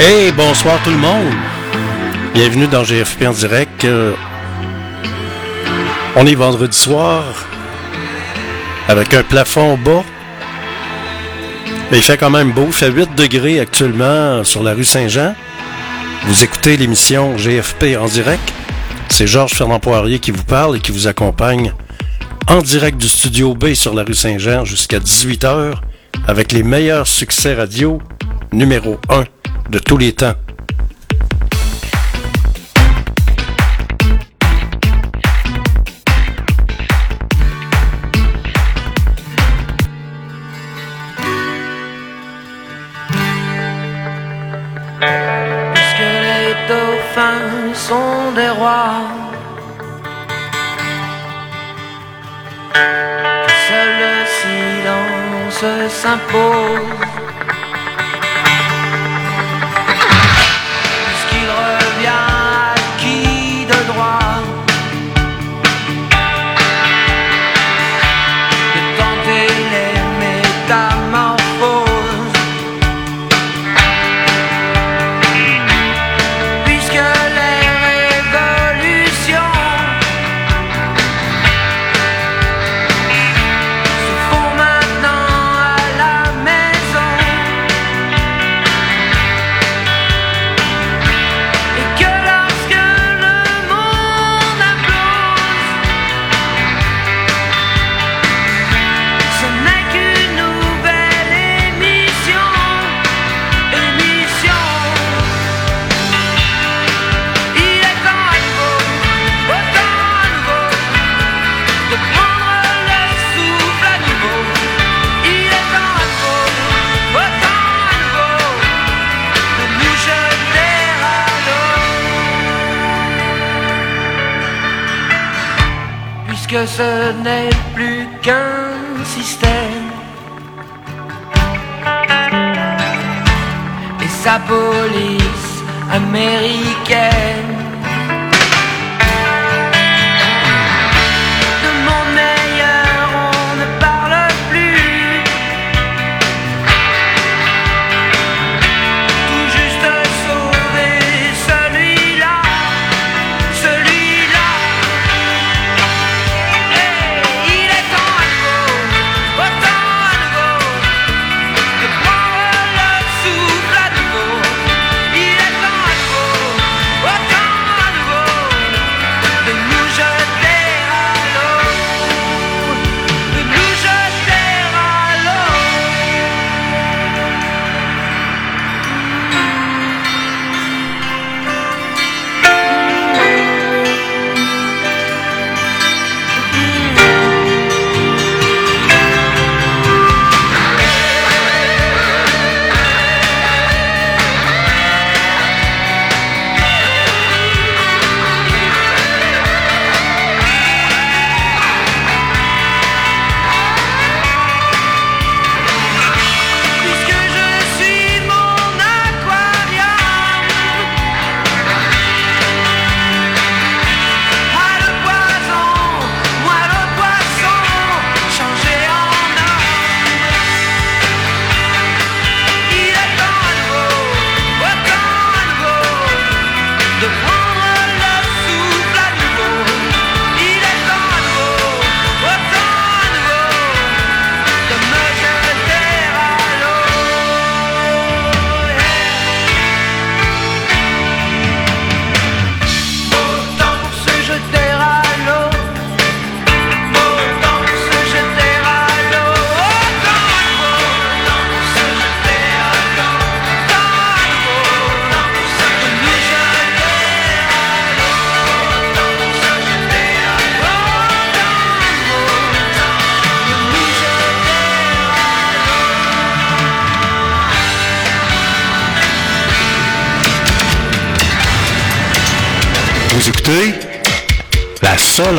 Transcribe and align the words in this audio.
Hey, 0.00 0.30
bonsoir 0.30 0.80
tout 0.84 0.90
le 0.90 0.96
monde. 0.96 1.32
Bienvenue 2.32 2.68
dans 2.68 2.84
GFP 2.84 3.26
en 3.26 3.32
direct. 3.32 3.84
Euh, 3.84 4.14
on 6.14 6.24
est 6.24 6.36
vendredi 6.36 6.78
soir 6.78 7.24
avec 8.86 9.12
un 9.12 9.24
plafond 9.24 9.76
bas. 9.76 10.04
Mais 11.90 11.96
il 11.98 12.02
fait 12.02 12.16
quand 12.16 12.30
même 12.30 12.52
beau. 12.52 12.66
Il 12.68 12.72
fait 12.72 12.92
8 12.92 13.16
degrés 13.16 13.58
actuellement 13.58 14.44
sur 14.44 14.62
la 14.62 14.72
rue 14.72 14.84
Saint-Jean. 14.84 15.34
Vous 16.26 16.44
écoutez 16.44 16.76
l'émission 16.76 17.34
GFP 17.34 17.96
en 18.00 18.06
direct. 18.06 18.52
C'est 19.08 19.26
Georges 19.26 19.54
Fernand 19.54 19.80
Poirier 19.80 20.20
qui 20.20 20.30
vous 20.30 20.44
parle 20.44 20.76
et 20.76 20.80
qui 20.80 20.92
vous 20.92 21.08
accompagne 21.08 21.72
en 22.46 22.62
direct 22.62 22.98
du 22.98 23.08
studio 23.08 23.52
B 23.56 23.74
sur 23.74 23.94
la 23.94 24.04
rue 24.04 24.14
Saint-Jean 24.14 24.64
jusqu'à 24.64 25.00
18h 25.00 25.74
avec 26.28 26.52
les 26.52 26.62
meilleurs 26.62 27.08
succès 27.08 27.54
radio 27.54 28.00
numéro 28.52 29.00
1 29.08 29.24
de 29.68 29.78
tous 29.78 29.96
les 29.96 30.12
temps. 30.12 30.34
Sont 47.74 48.32
des 48.34 48.50
rois, 48.50 49.00
seul 53.66 53.90
le 54.02 54.14
silence 54.40 55.64
s'impose. 55.88 57.07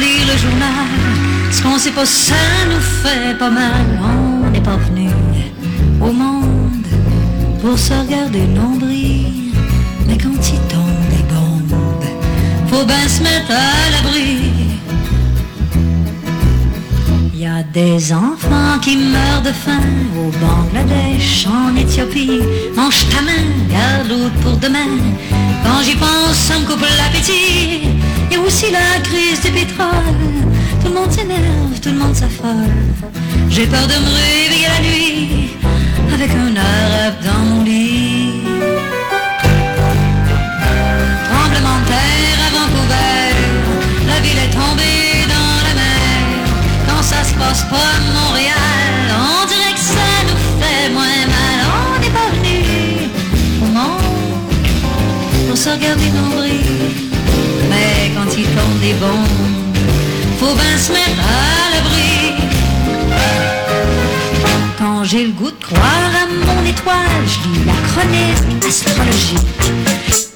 Le 0.00 0.38
journal. 0.38 0.86
Ce 1.50 1.62
qu'on 1.62 1.78
sait 1.78 1.90
pas, 1.90 2.06
ça 2.06 2.34
nous 2.70 2.80
fait 2.80 3.36
pas 3.38 3.50
mal. 3.50 3.86
On 4.00 4.50
n'est 4.50 4.60
pas 4.60 4.76
venu 4.76 5.10
au 6.00 6.12
monde 6.12 6.86
pour 7.60 7.78
se 7.78 7.92
regarder 7.94 8.46
nombril. 8.46 9.52
Mais 10.06 10.16
quand 10.16 10.38
il 10.54 10.60
tombe 10.72 11.04
des 11.10 11.24
bombes, 11.32 12.04
faut 12.68 12.84
bien 12.84 13.08
se 13.08 13.22
mettre 13.22 13.50
à 13.50 13.90
l'abri. 13.92 14.52
Y 17.34 17.46
a 17.46 17.62
des 17.72 18.12
enfants 18.12 18.78
qui 18.82 18.96
meurent 18.96 19.42
de 19.42 19.52
faim 19.52 19.88
au 20.16 20.30
Bangladesh, 20.44 21.46
en 21.46 21.76
Éthiopie. 21.76 22.40
Mange 22.76 23.06
ta 23.10 23.22
main, 23.22 23.46
garde 23.70 24.08
l'autre 24.08 24.34
pour 24.42 24.56
demain. 24.56 24.92
Quand 25.64 25.82
j'y 25.84 25.96
pense, 25.96 26.36
ça 26.36 26.58
me 26.58 26.66
coupe 26.66 26.84
l'appétit. 26.98 27.97
Y 28.30 28.34
a 28.36 28.40
aussi 28.40 28.70
la 28.70 29.00
crise 29.02 29.40
du 29.40 29.50
pétrole. 29.50 29.88
Tout 30.80 30.88
le 30.88 30.94
monde 30.94 31.10
s'énerve, 31.10 31.80
tout 31.82 31.88
le 31.90 31.98
monde 31.98 32.14
s'affole. 32.14 32.72
J'ai 33.48 33.66
peur 33.66 33.86
de 33.86 33.94
me 33.94 34.10
réveiller 34.20 34.68
la 34.68 34.80
nuit 34.86 35.50
avec 36.12 36.30
un 36.30 36.54
arabe 36.56 37.14
dans 37.24 37.44
mon 37.48 37.64
lit. 37.64 38.42
Tremblement 41.30 41.78
de 41.80 41.86
terre 41.86 42.40
à 42.46 42.50
Vancouver, 42.56 43.32
la 44.06 44.20
ville 44.20 44.38
est 44.46 44.52
tombée 44.52 45.26
dans 45.34 45.56
la 45.66 45.74
mer. 45.74 46.20
Quand 46.86 47.02
ça 47.02 47.24
se 47.24 47.34
passe 47.34 47.62
pas 47.64 47.90
à 47.96 48.00
Montréal, 48.18 48.92
on 49.10 49.46
dirait 49.46 49.72
que 49.72 49.80
ça 49.80 50.10
nous 50.28 50.38
fait 50.60 50.90
moins 50.90 51.24
mal. 51.34 51.58
On 51.78 52.00
n'est 52.00 52.10
pas 52.10 52.30
venu 52.36 52.58
au 53.62 53.66
monde 53.66 55.48
pour 55.48 55.56
se 55.56 55.70
regarder 55.70 56.10
nombril. 56.10 57.07
Mais 57.68 58.10
quand 58.14 58.36
il 58.36 58.44
tombe 58.44 58.80
des 58.80 58.94
bombes, 58.94 59.26
faut 60.38 60.54
bien 60.54 60.78
se 60.78 60.92
mettre 60.92 61.22
à 61.22 61.74
l'abri. 61.74 62.34
Quand 64.78 65.04
j'ai 65.04 65.24
le 65.26 65.32
goût 65.32 65.50
de 65.50 65.64
croire 65.64 66.10
à 66.22 66.26
mon 66.26 66.64
étoile, 66.66 67.24
je 67.26 67.48
lis 67.48 67.64
la 67.64 67.72
chronique 67.88 68.64
astrologique. 68.66 70.27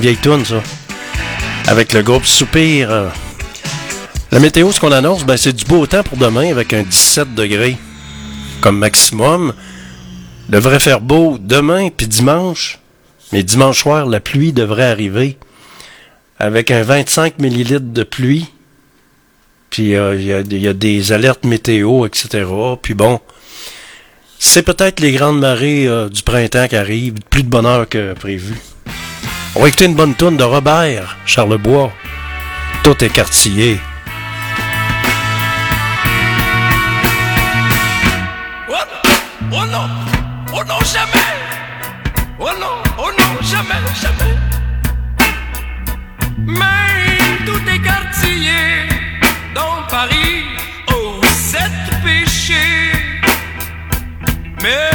Vieille 0.00 0.16
toune, 0.16 0.46
ça. 0.46 0.62
Avec 1.66 1.92
le 1.92 2.02
groupe 2.02 2.24
Soupir. 2.24 2.90
euh. 2.90 3.08
La 4.32 4.38
météo, 4.40 4.72
ce 4.72 4.80
qu'on 4.80 4.92
annonce, 4.92 5.26
ben, 5.26 5.36
c'est 5.36 5.52
du 5.52 5.64
beau 5.66 5.86
temps 5.86 6.02
pour 6.02 6.16
demain 6.16 6.50
avec 6.50 6.72
un 6.72 6.82
17 6.82 7.34
degrés 7.34 7.76
comme 8.62 8.78
maximum. 8.78 9.52
Devrait 10.48 10.80
faire 10.80 11.00
beau 11.02 11.36
demain 11.38 11.90
puis 11.94 12.06
dimanche. 12.06 12.78
Mais 13.32 13.42
dimanche 13.42 13.80
soir, 13.82 14.06
la 14.06 14.20
pluie 14.20 14.52
devrait 14.54 14.90
arriver 14.90 15.36
avec 16.38 16.70
un 16.70 16.82
25 16.82 17.38
millilitres 17.38 17.80
de 17.92 18.02
pluie. 18.02 18.46
Puis 19.68 19.96
euh, 19.96 20.16
il 20.16 20.24
y, 20.24 20.32
a, 20.32 20.40
il 20.40 20.58
y 20.62 20.66
a 20.68 20.72
des 20.72 21.12
alertes 21.12 21.44
météo, 21.44 22.06
etc. 22.06 22.46
Puis 22.80 22.94
bon, 22.94 23.20
c'est 24.38 24.62
peut-être 24.62 25.00
les 25.00 25.12
grandes 25.12 25.38
marées 25.40 25.86
euh, 25.86 26.08
du 26.08 26.22
printemps 26.22 26.68
qui 26.68 26.76
arrivent, 26.76 27.14
plus 27.28 27.42
de 27.42 27.48
bonheur 27.48 27.86
que 27.86 28.14
prévu. 28.14 28.54
On 29.56 29.62
va 29.62 29.68
une 29.84 29.94
bonne 29.94 30.14
tourne 30.14 30.36
de 30.36 30.44
Robert 30.44 31.18
Charlebois. 31.26 31.92
Tout 32.84 33.02
quartier. 33.08 33.80
Oh, 38.68 38.74
oh 39.52 39.66
non, 39.66 39.88
oh 40.54 40.62
non, 40.68 40.78
jamais. 40.92 41.30
Oh 42.38 42.48
non, 42.60 42.76
oh 42.96 43.10
non, 43.18 43.42
jamais, 43.42 43.74
jamais. 44.00 44.36
Mais 46.46 47.18
tout 47.44 47.60
est 47.68 47.82
dans 49.54 49.82
Paris 49.90 50.44
aux 50.94 51.20
sept 51.24 51.70
péchés. 52.04 52.92
Même 54.62 54.89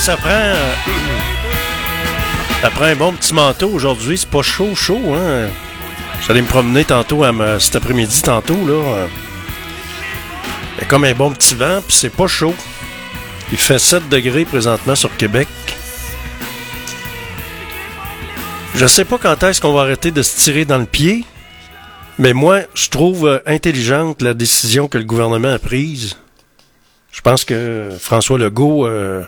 ça 0.00 0.16
prend. 0.16 0.30
euh, 0.30 0.74
ça 2.62 2.70
prend 2.70 2.84
un 2.84 2.96
bon 2.96 3.12
petit 3.12 3.34
manteau 3.34 3.68
aujourd'hui. 3.68 4.16
C'est 4.16 4.30
pas 4.30 4.42
chaud, 4.42 4.74
chaud, 4.74 5.14
hein? 5.14 5.48
J'allais 6.26 6.42
me 6.42 6.46
promener 6.46 6.84
tantôt, 6.84 7.22
à 7.24 7.32
cet 7.58 7.76
après-midi, 7.76 8.22
tantôt, 8.22 8.66
là. 8.66 9.06
Il 10.76 10.82
y 10.82 10.84
a 10.84 10.86
comme 10.86 11.04
un 11.04 11.12
bon 11.14 11.30
petit 11.32 11.54
vent, 11.54 11.80
puis 11.86 11.94
c'est 11.94 12.10
pas 12.10 12.26
chaud. 12.26 12.54
Il 13.52 13.58
fait 13.58 13.78
7 13.78 14.08
degrés 14.08 14.44
présentement 14.44 14.94
sur 14.94 15.14
Québec. 15.16 15.48
Je 18.74 18.86
sais 18.86 19.04
pas 19.04 19.18
quand 19.18 19.42
est-ce 19.42 19.60
qu'on 19.60 19.74
va 19.74 19.82
arrêter 19.82 20.10
de 20.10 20.22
se 20.22 20.36
tirer 20.38 20.64
dans 20.64 20.78
le 20.78 20.86
pied, 20.86 21.24
mais 22.18 22.32
moi, 22.32 22.60
je 22.74 22.88
trouve 22.88 23.26
euh, 23.26 23.38
intelligente 23.44 24.22
la 24.22 24.32
décision 24.32 24.88
que 24.88 24.96
le 24.96 25.04
gouvernement 25.04 25.52
a 25.52 25.58
prise. 25.58 26.16
Je 27.12 27.20
pense 27.20 27.44
que 27.44 27.90
François 28.00 28.38
Legault 28.38 28.86
euh, 28.86 29.22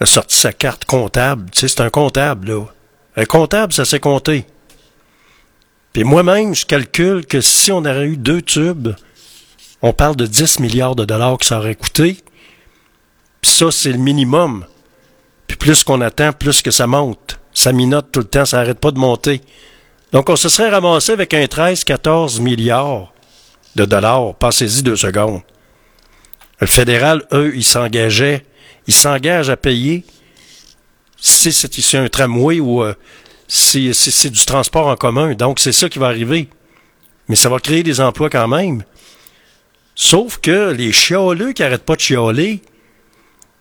a 0.00 0.06
sorti 0.06 0.36
sa 0.36 0.52
carte 0.52 0.84
comptable. 0.84 1.50
Tu 1.50 1.60
sais, 1.60 1.68
c'est 1.68 1.80
un 1.80 1.90
comptable, 1.90 2.48
là. 2.48 2.64
Un 3.16 3.24
comptable, 3.24 3.72
ça 3.72 3.84
s'est 3.84 4.00
compté. 4.00 4.44
Puis 5.92 6.02
moi-même, 6.02 6.54
je 6.54 6.66
calcule 6.66 7.24
que 7.24 7.40
si 7.40 7.70
on 7.70 7.78
aurait 7.78 8.06
eu 8.06 8.16
deux 8.16 8.42
tubes, 8.42 8.94
on 9.82 9.92
parle 9.92 10.16
de 10.16 10.26
10 10.26 10.58
milliards 10.60 10.96
de 10.96 11.04
dollars 11.04 11.38
que 11.38 11.46
ça 11.46 11.58
aurait 11.58 11.76
coûté. 11.76 12.16
Puis 13.40 13.50
ça, 13.50 13.70
c'est 13.70 13.92
le 13.92 13.98
minimum. 13.98 14.64
Puis 15.46 15.56
plus 15.56 15.84
qu'on 15.84 16.00
attend, 16.00 16.32
plus 16.32 16.62
que 16.62 16.70
ça 16.70 16.86
monte. 16.86 17.38
Ça 17.52 17.72
minote 17.72 18.10
tout 18.10 18.20
le 18.20 18.26
temps, 18.26 18.44
ça 18.44 18.56
n'arrête 18.56 18.80
pas 18.80 18.90
de 18.90 18.98
monter. 18.98 19.40
Donc 20.10 20.28
on 20.28 20.36
se 20.36 20.48
serait 20.48 20.70
ramassé 20.70 21.12
avec 21.12 21.34
un 21.34 21.44
13-14 21.44 22.40
milliards 22.40 23.12
de 23.76 23.84
dollars. 23.84 24.34
Passez-y 24.34 24.82
deux 24.82 24.96
secondes. 24.96 25.42
Le 26.60 26.66
fédéral, 26.66 27.24
eux, 27.32 27.52
ils 27.54 27.64
s'engageaient, 27.64 28.44
ils 28.86 28.94
s'engagent 28.94 29.50
à 29.50 29.56
payer 29.56 30.04
si 31.20 31.52
c'est 31.52 31.98
un 31.98 32.08
tramway 32.08 32.60
ou 32.60 32.82
euh, 32.82 32.94
si, 33.48 33.94
c'est 33.94 34.30
du 34.30 34.44
transport 34.44 34.88
en 34.88 34.96
commun. 34.96 35.34
Donc, 35.34 35.58
c'est 35.58 35.72
ça 35.72 35.88
qui 35.88 35.98
va 35.98 36.06
arriver. 36.06 36.48
Mais 37.28 37.36
ça 37.36 37.48
va 37.48 37.58
créer 37.58 37.82
des 37.82 38.00
emplois 38.00 38.28
quand 38.28 38.48
même. 38.48 38.84
Sauf 39.94 40.38
que 40.38 40.72
les 40.72 40.92
chialeux 40.92 41.52
qui 41.52 41.62
arrêtent 41.62 41.84
pas 41.84 41.96
de 41.96 42.00
chialer, 42.00 42.60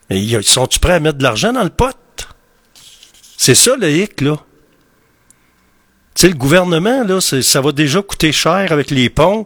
ils 0.09 0.43
sont-tu 0.43 0.79
prêts 0.79 0.93
à 0.93 0.99
mettre 0.99 1.19
de 1.19 1.23
l'argent 1.23 1.53
dans 1.53 1.63
le 1.63 1.69
pot? 1.69 1.95
C'est 3.37 3.55
ça 3.55 3.75
le 3.77 3.89
hic, 3.89 4.21
là. 4.21 4.37
Tu 6.15 6.21
sais, 6.21 6.29
le 6.29 6.35
gouvernement, 6.35 7.03
là, 7.03 7.19
ça 7.21 7.61
va 7.61 7.71
déjà 7.71 8.01
coûter 8.01 8.31
cher 8.31 8.71
avec 8.71 8.91
les 8.91 9.09
ponts. 9.09 9.45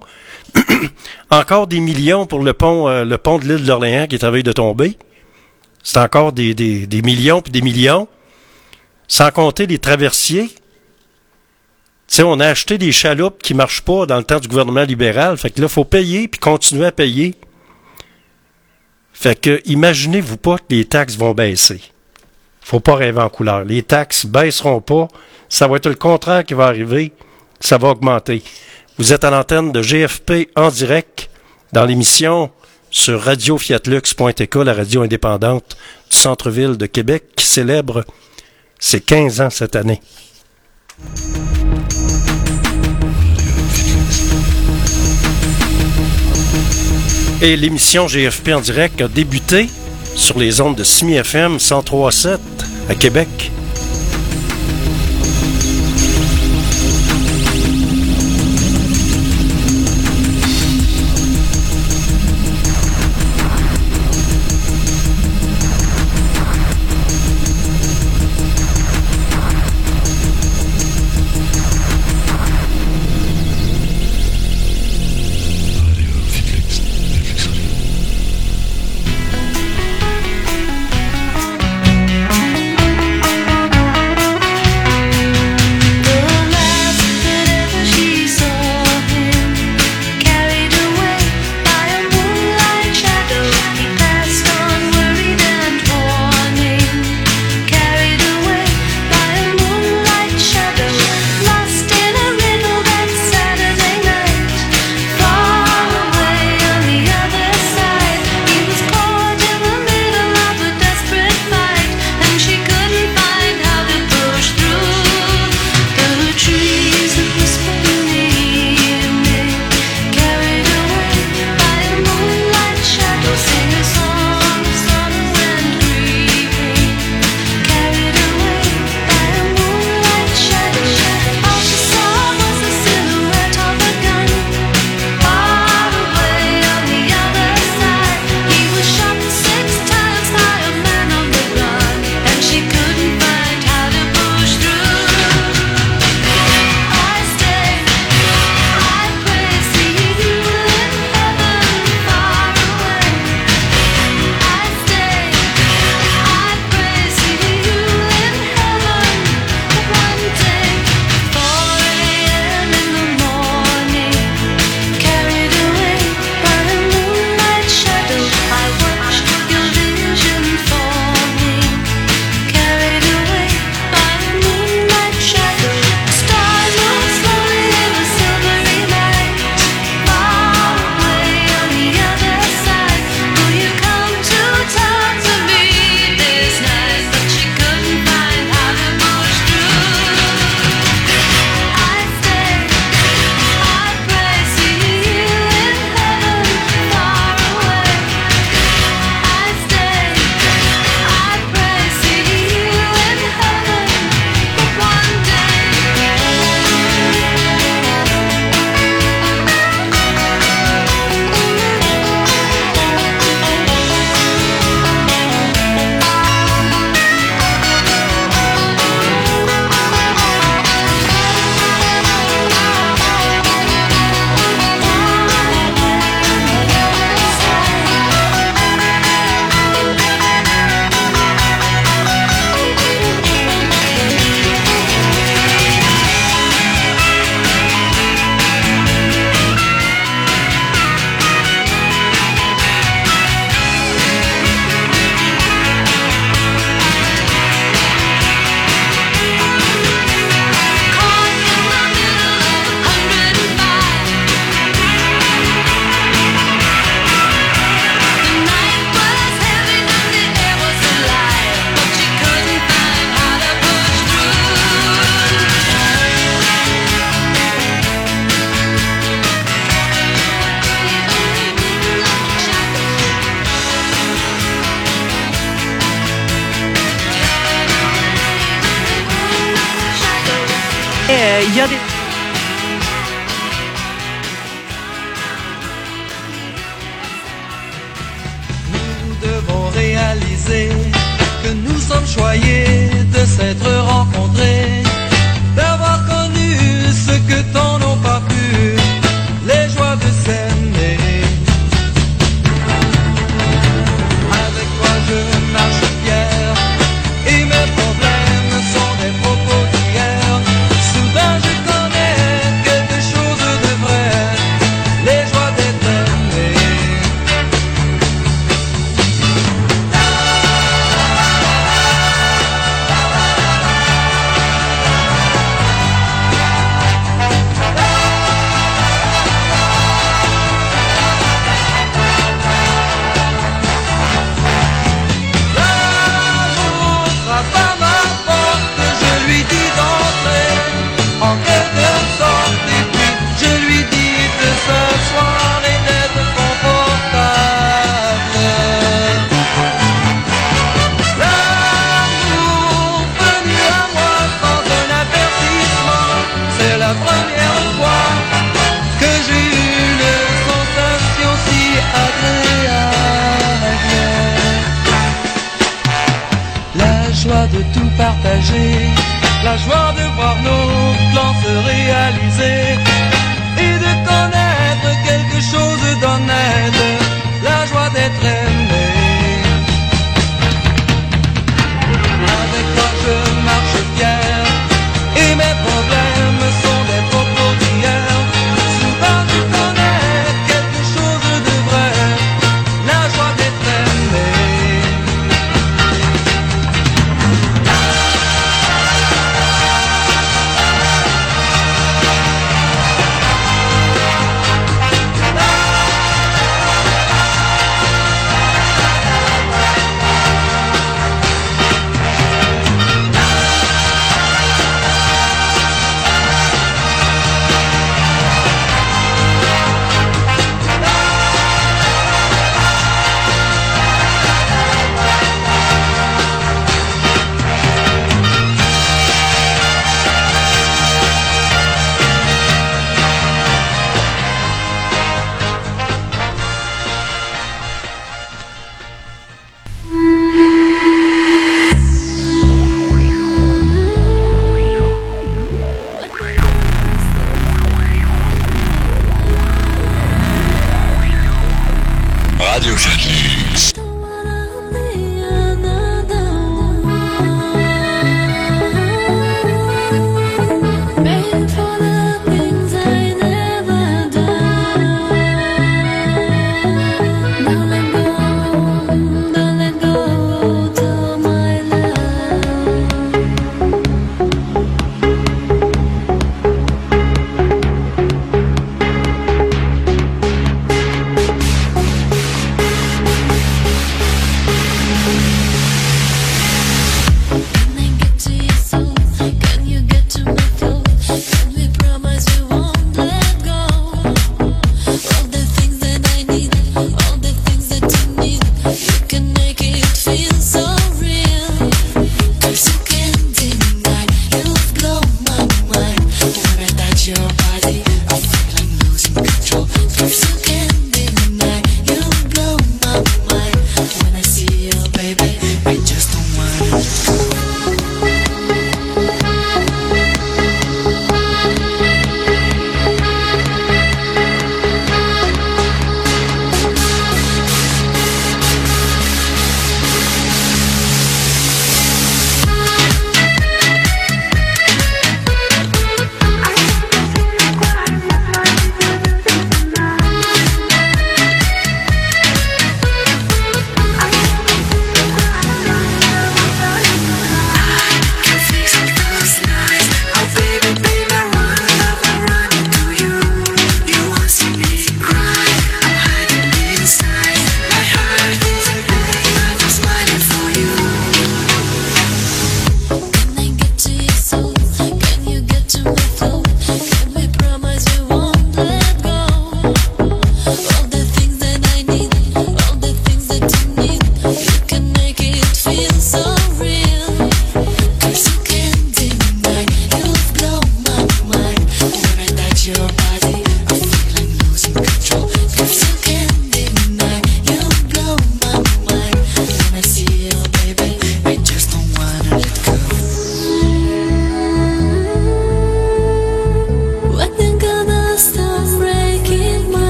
encore 1.30 1.68
des 1.68 1.80
millions 1.80 2.26
pour 2.26 2.40
le 2.40 2.54
pont, 2.54 2.88
euh, 2.88 3.06
le 3.06 3.18
pont 3.18 3.38
de 3.38 3.46
l'île 3.46 3.66
d'Orléans 3.66 4.08
qui 4.08 4.16
est 4.16 4.24
en 4.24 4.32
veille 4.32 4.44
de 4.44 4.52
tomber. 4.52 4.98
C'est 5.88 6.00
encore 6.00 6.34
des, 6.34 6.54
des, 6.54 6.86
des 6.86 7.02
millions 7.02 7.42
puis 7.42 7.54
des 7.54 7.62
millions. 7.62 8.10
Sans 9.08 9.32
compter 9.32 9.68
les 9.68 9.80
traversiers. 9.80 10.50
Tu 10.50 10.56
sais, 12.08 12.24
on 12.24 12.42
a 12.42 12.48
acheté 12.48 12.78
des 12.78 12.92
chaloupes 12.92 13.42
qui 13.42 13.54
marchent 13.54 13.84
pas 13.84 14.06
dans 14.06 14.18
le 14.18 14.26
temps 14.26 14.42
du 14.42 14.50
gouvernement 14.50 14.84
libéral. 14.84 15.38
Fait 15.38 15.50
que 15.50 15.62
là, 15.62 15.70
faut 15.70 15.86
payer 15.86 16.28
puis 16.28 16.42
continuer 16.42 16.88
à 16.88 16.92
payer. 16.92 17.36
Fait 19.14 19.40
que, 19.40 19.62
imaginez-vous 19.64 20.36
pas 20.36 20.58
que 20.58 20.66
les 20.72 20.84
taxes 20.84 21.16
vont 21.16 21.34
baisser. 21.34 21.82
Faut 22.60 22.82
pas 22.82 22.96
rêver 22.96 23.22
en 23.22 23.30
couleur. 23.30 23.64
Les 23.64 23.82
taxes 23.82 24.26
baisseront 24.26 24.82
pas. 24.82 25.08
Ça 25.48 25.70
va 25.70 25.78
être 25.78 25.88
le 25.88 25.96
contraire 25.96 26.44
qui 26.44 26.54
va 26.54 26.66
arriver. 26.66 27.14
Ça 27.62 27.78
va 27.78 27.92
augmenter. 27.92 28.44
Vous 28.98 29.14
êtes 29.14 29.24
à 29.24 29.30
l'antenne 29.30 29.72
de 29.72 29.82
GFP 29.82 30.50
en 30.58 30.68
direct 30.68 31.30
dans 31.72 31.86
l'émission 31.86 32.52
sur 32.90 33.22
radiofiatlux.tk, 33.22 34.56
la 34.56 34.74
radio 34.74 35.02
indépendante 35.02 35.78
du 36.10 36.18
centre-ville 36.18 36.78
de 36.78 36.86
Québec 36.86 37.24
qui 37.36 37.46
célèbre 37.46 38.06
ses 38.80 39.02
15 39.02 39.42
ans 39.42 39.50
cette 39.50 39.76
année. 39.76 40.02
Et 47.42 47.56
l'émission 47.56 48.08
GFP 48.08 48.50
en 48.50 48.62
direct 48.62 49.02
a 49.02 49.08
débuté 49.08 49.70
sur 50.16 50.40
les 50.40 50.60
ondes 50.60 50.76
de 50.76 50.84
Simi 50.84 51.16
FM 51.16 51.58
103.7 51.58 52.40
à 52.90 52.96
Québec. 52.96 53.52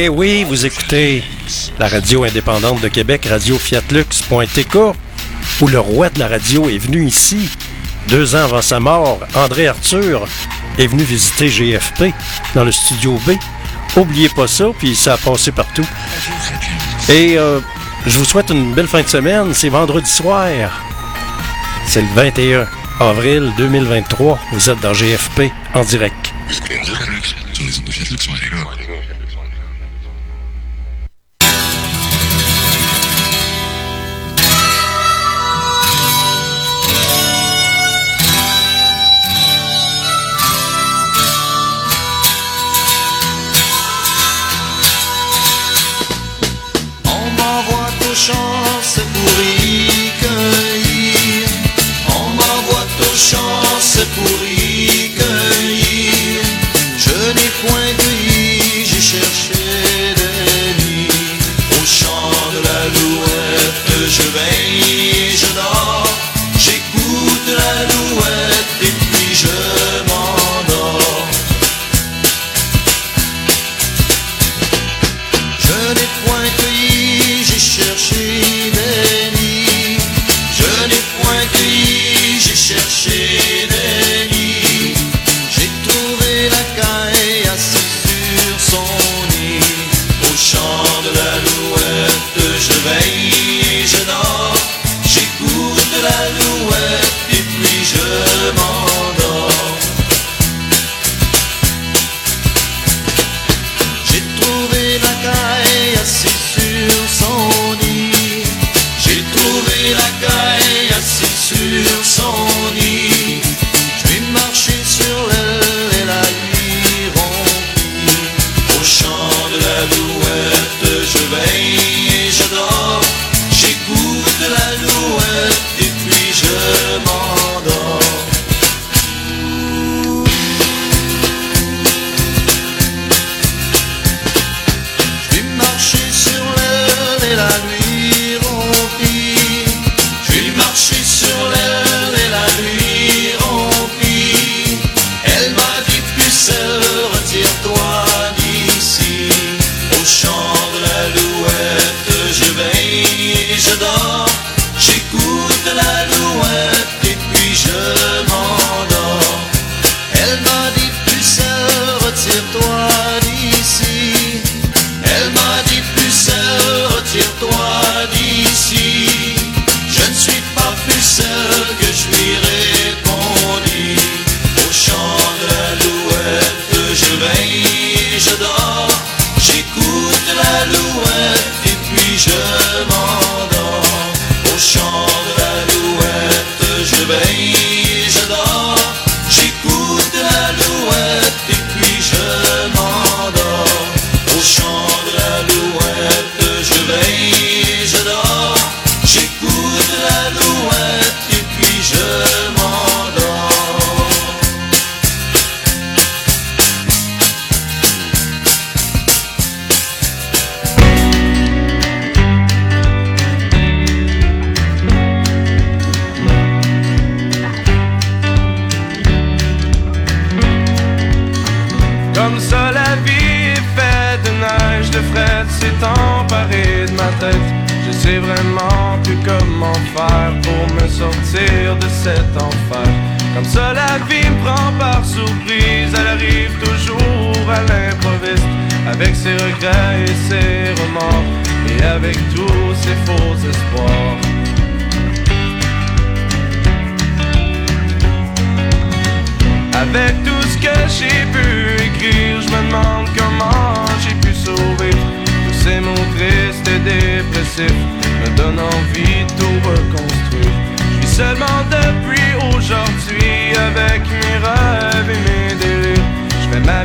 Et 0.00 0.08
oui, 0.08 0.44
vous 0.44 0.64
écoutez 0.64 1.22
la 1.78 1.86
radio 1.86 2.24
indépendante 2.24 2.80
de 2.80 2.88
Québec, 2.88 3.26
Radio 3.28 3.58
où 5.60 5.68
le 5.68 5.78
roi 5.78 6.08
de 6.08 6.18
la 6.18 6.26
radio 6.26 6.70
est 6.70 6.78
venu 6.78 7.04
ici, 7.04 7.50
deux 8.08 8.34
ans 8.34 8.44
avant 8.44 8.62
sa 8.62 8.80
mort, 8.80 9.20
André 9.34 9.66
Arthur, 9.66 10.26
est 10.78 10.86
venu 10.86 11.02
visiter 11.02 11.48
GFP 11.48 12.14
dans 12.54 12.64
le 12.64 12.72
studio 12.72 13.20
B. 13.26 13.32
Oubliez 13.94 14.30
pas 14.30 14.46
ça, 14.46 14.68
puis 14.78 14.96
ça 14.96 15.12
a 15.12 15.16
passé 15.18 15.52
partout. 15.52 15.86
Et 17.10 17.36
euh, 17.36 17.60
je 18.06 18.16
vous 18.16 18.24
souhaite 18.24 18.48
une 18.48 18.72
belle 18.72 18.88
fin 18.88 19.02
de 19.02 19.08
semaine. 19.08 19.52
C'est 19.52 19.68
vendredi 19.68 20.10
soir. 20.10 20.48
C'est 21.86 22.00
le 22.00 22.08
21 22.14 22.66
avril 23.00 23.52
2023. 23.58 24.38
Vous 24.52 24.70
êtes 24.70 24.80
dans 24.80 24.94
GFP 24.94 25.52
en 25.74 25.84
direct. 25.84 26.19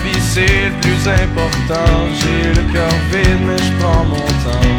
vie 0.06 0.22
c'est 0.22 0.70
le 0.70 0.76
plus 0.82 1.08
important. 1.08 1.92
J'ai 2.20 2.50
le 2.50 2.74
cœur 2.74 2.96
vide 3.12 3.42
mais 3.46 3.58
je 3.58 3.72
prends 3.80 4.06
mon 4.06 4.28
temps. 4.44 4.74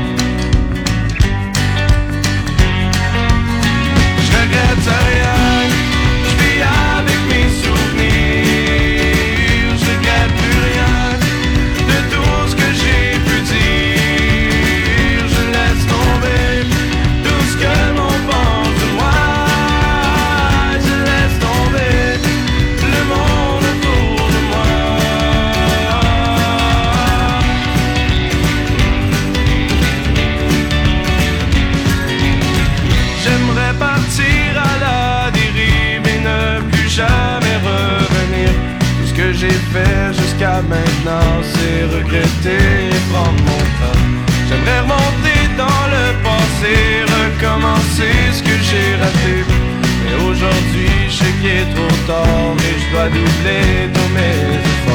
Je 4.25 4.31
regrette 4.39 4.89
rien. 5.09 5.26
Prendre 43.11 43.43
mon 43.43 43.63
temps. 43.81 44.01
J'aimerais 44.49 44.81
remonter 44.81 45.41
dans 45.57 45.85
le 45.95 46.05
passé, 46.23 46.75
recommencer 47.19 48.15
ce 48.33 48.43
que 48.43 48.57
j'ai 48.69 48.95
raté. 48.97 49.45
Mais 50.05 50.25
aujourd'hui, 50.25 50.91
je 51.09 51.15
sais 51.15 51.33
qu'il 51.41 51.51
est 51.51 51.75
trop 51.75 51.97
tard, 52.07 52.55
mais 52.57 52.75
je 52.81 52.93
dois 52.93 53.09
doubler 53.09 53.91
tous 53.93 54.11
mes. 54.15 54.86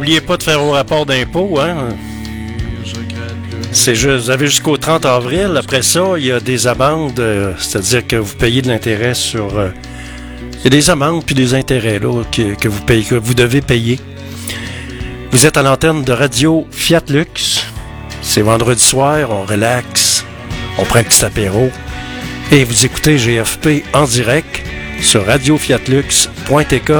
Oubliez 0.00 0.22
pas 0.22 0.38
de 0.38 0.42
faire 0.42 0.58
vos 0.60 0.70
rapports 0.70 1.04
d'impôts, 1.04 1.60
hein? 1.60 1.88
C'est 3.70 3.94
juste, 3.94 4.24
vous 4.24 4.30
avez 4.30 4.46
jusqu'au 4.46 4.78
30 4.78 5.04
avril. 5.04 5.52
Après 5.58 5.82
ça, 5.82 6.14
il 6.16 6.24
y 6.24 6.32
a 6.32 6.40
des 6.40 6.66
amendes, 6.66 7.20
euh, 7.20 7.52
c'est-à-dire 7.58 8.06
que 8.06 8.16
vous 8.16 8.34
payez 8.34 8.62
de 8.62 8.68
l'intérêt 8.68 9.12
sur. 9.12 9.58
euh, 9.58 9.68
il 10.54 10.64
y 10.64 10.66
a 10.68 10.70
des 10.70 10.88
amendes 10.88 11.22
puis 11.26 11.34
des 11.34 11.52
intérêts 11.52 11.98
là, 11.98 12.22
que, 12.32 12.54
que 12.54 12.66
vous 12.66 12.80
payez, 12.80 13.04
que 13.04 13.14
vous 13.14 13.34
devez 13.34 13.60
payer. 13.60 14.00
Vous 15.32 15.44
êtes 15.44 15.58
à 15.58 15.62
l'antenne 15.62 16.02
de 16.02 16.12
radio 16.12 16.66
Fiat 16.70 17.02
Lux. 17.10 17.66
C'est 18.22 18.40
vendredi 18.40 18.82
soir, 18.82 19.28
on 19.28 19.44
relaxe, 19.44 20.24
on 20.78 20.84
prend 20.86 21.00
un 21.00 21.02
petit 21.04 21.22
apéro 21.26 21.70
et 22.50 22.64
vous 22.64 22.86
écoutez 22.86 23.18
GFP 23.18 23.84
en 23.92 24.04
direct 24.04 24.62
sur 25.02 25.26
radiofiatlux.tk. 25.26 26.92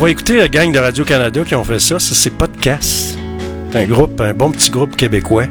va 0.00 0.10
écouter 0.10 0.38
la 0.38 0.48
gang 0.48 0.72
de 0.72 0.78
Radio-Canada 0.78 1.42
qui 1.44 1.54
ont 1.54 1.64
fait 1.64 1.78
ça. 1.78 1.98
Ça, 1.98 2.14
c'est 2.14 2.30
Podcast. 2.30 3.18
C'est 3.70 3.78
un 3.78 3.86
groupe, 3.86 4.18
un 4.22 4.32
bon 4.32 4.50
petit 4.50 4.70
groupe 4.70 4.96
québécois. 4.96 5.44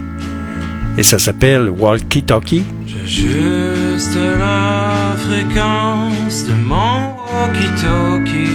Et 0.97 1.04
ça 1.04 1.20
s'appelle 1.20 1.70
Walkie 1.70 2.24
Talkie. 2.24 2.64
J'ajuste 2.88 4.18
la 4.39 5.16
fréquence 5.18 6.45
de 6.47 6.54
mon 6.54 7.14
walkie-talkie. 7.32 8.50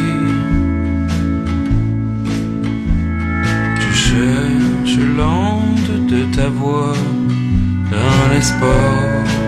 Je 3.79 3.95
cherche 3.95 4.99
l'onde 5.17 6.09
de 6.09 6.35
ta 6.35 6.49
voix 6.49 6.93
dans 7.93 8.35
l'espace. 8.35 9.44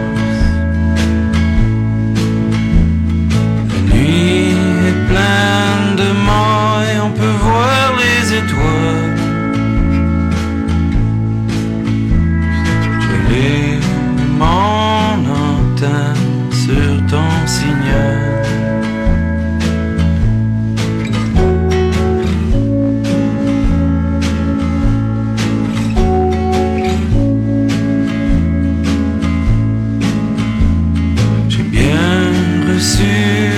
De 5.96 6.08
mailles, 6.26 7.00
on 7.04 7.10
peut 7.10 7.36
voir 7.46 7.92
les 8.02 8.34
étoiles. 8.40 9.16
Je 13.00 13.16
mon 14.40 15.18
antenne 15.44 16.52
sur 16.52 17.06
ton 17.10 17.46
signal. 17.46 18.35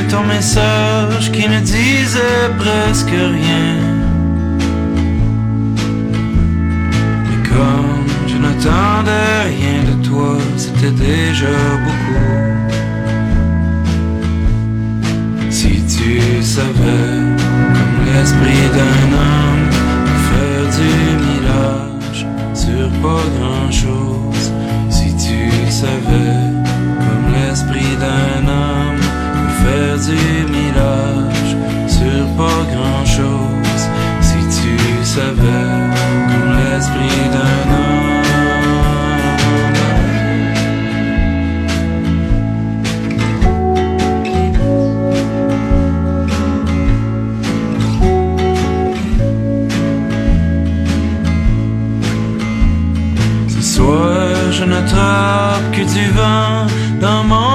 Ton 0.08 0.24
message 0.24 1.30
qui 1.32 1.48
ne 1.48 1.60
disait 1.60 2.48
presque 2.58 3.10
rien. 3.10 3.76
Mais 7.26 7.48
comme 7.48 8.06
je 8.26 8.36
n'attendais 8.36 9.42
rien 9.54 9.80
de 9.90 10.08
toi, 10.08 10.36
c'était 10.56 10.90
déjà 10.90 11.58
beaucoup. 11.84 12.48
Si 15.50 15.82
tu 15.94 16.42
savais, 16.42 17.18
comme 17.74 17.98
l'esprit 18.06 18.68
d'un 18.76 19.08
homme, 19.26 19.68
faire 20.28 20.66
du 20.78 20.92
mirage 21.26 22.26
sur 22.54 22.88
pas 23.02 23.24
grand 23.38 23.70
chose. 23.70 24.52
Si 24.90 25.08
tu 25.16 25.70
savais, 25.70 26.37
comme 35.18 36.48
l'esprit 36.56 37.22
d'un 37.34 37.58
homme. 37.74 38.18
Ce 53.48 53.60
soir, 53.74 54.52
je 54.52 54.64
n'attrape 54.64 55.66
que 55.72 55.82
du 55.94 56.06
vent 56.18 56.66
dans 57.00 57.24
mon 57.24 57.47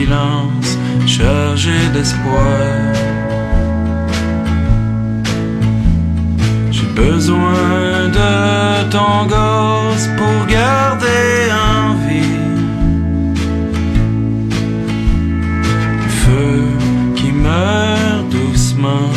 silence 0.00 0.78
chargé 1.06 1.76
d'espoir. 1.92 2.94
J'ai 6.70 6.90
besoin 6.94 8.08
de 8.18 8.90
ton 8.90 9.26
gosse 9.26 10.08
pour 10.18 10.46
garder 10.46 11.34
en 11.68 11.94
vie. 12.06 12.40
Le 16.02 16.10
feu 16.22 16.62
qui 17.16 17.30
meurt 17.32 18.28
doucement 18.30 19.12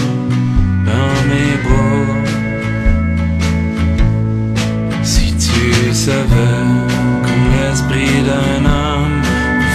dans 0.89 1.15
mes 1.29 1.53
bras. 1.65 2.15
Si 5.03 5.27
tu 5.45 5.93
savais 5.93 6.65
comme 7.25 7.45
l'esprit 7.53 8.21
d'un 8.29 8.65
homme 8.65 9.23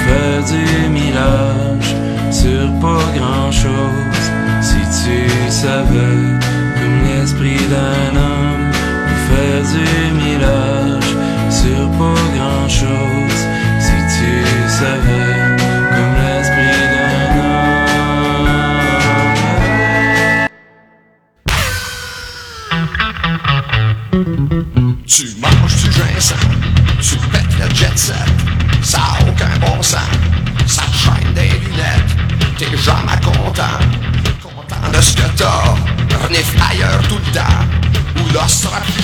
faire 0.05 0.43
du 0.45 0.88
sur 2.31 2.69
pas 2.81 3.05
grand 3.17 3.51
chose. 3.51 4.25
Si 4.61 4.81
tu 5.03 5.51
savais 5.51 6.21
comme 6.77 6.99
l'esprit 7.07 7.63
d'un 7.73 8.11
homme 8.27 8.71
peut 9.09 9.21
faire 9.29 9.63
du 9.75 9.89
millage 10.21 11.11
sur 11.51 11.83
pas 12.01 12.25
grand 12.37 12.69
chose. 12.69 13.41
Si 13.81 13.99
tu 14.17 14.33
savais 14.79 15.18
jamais 38.49 38.98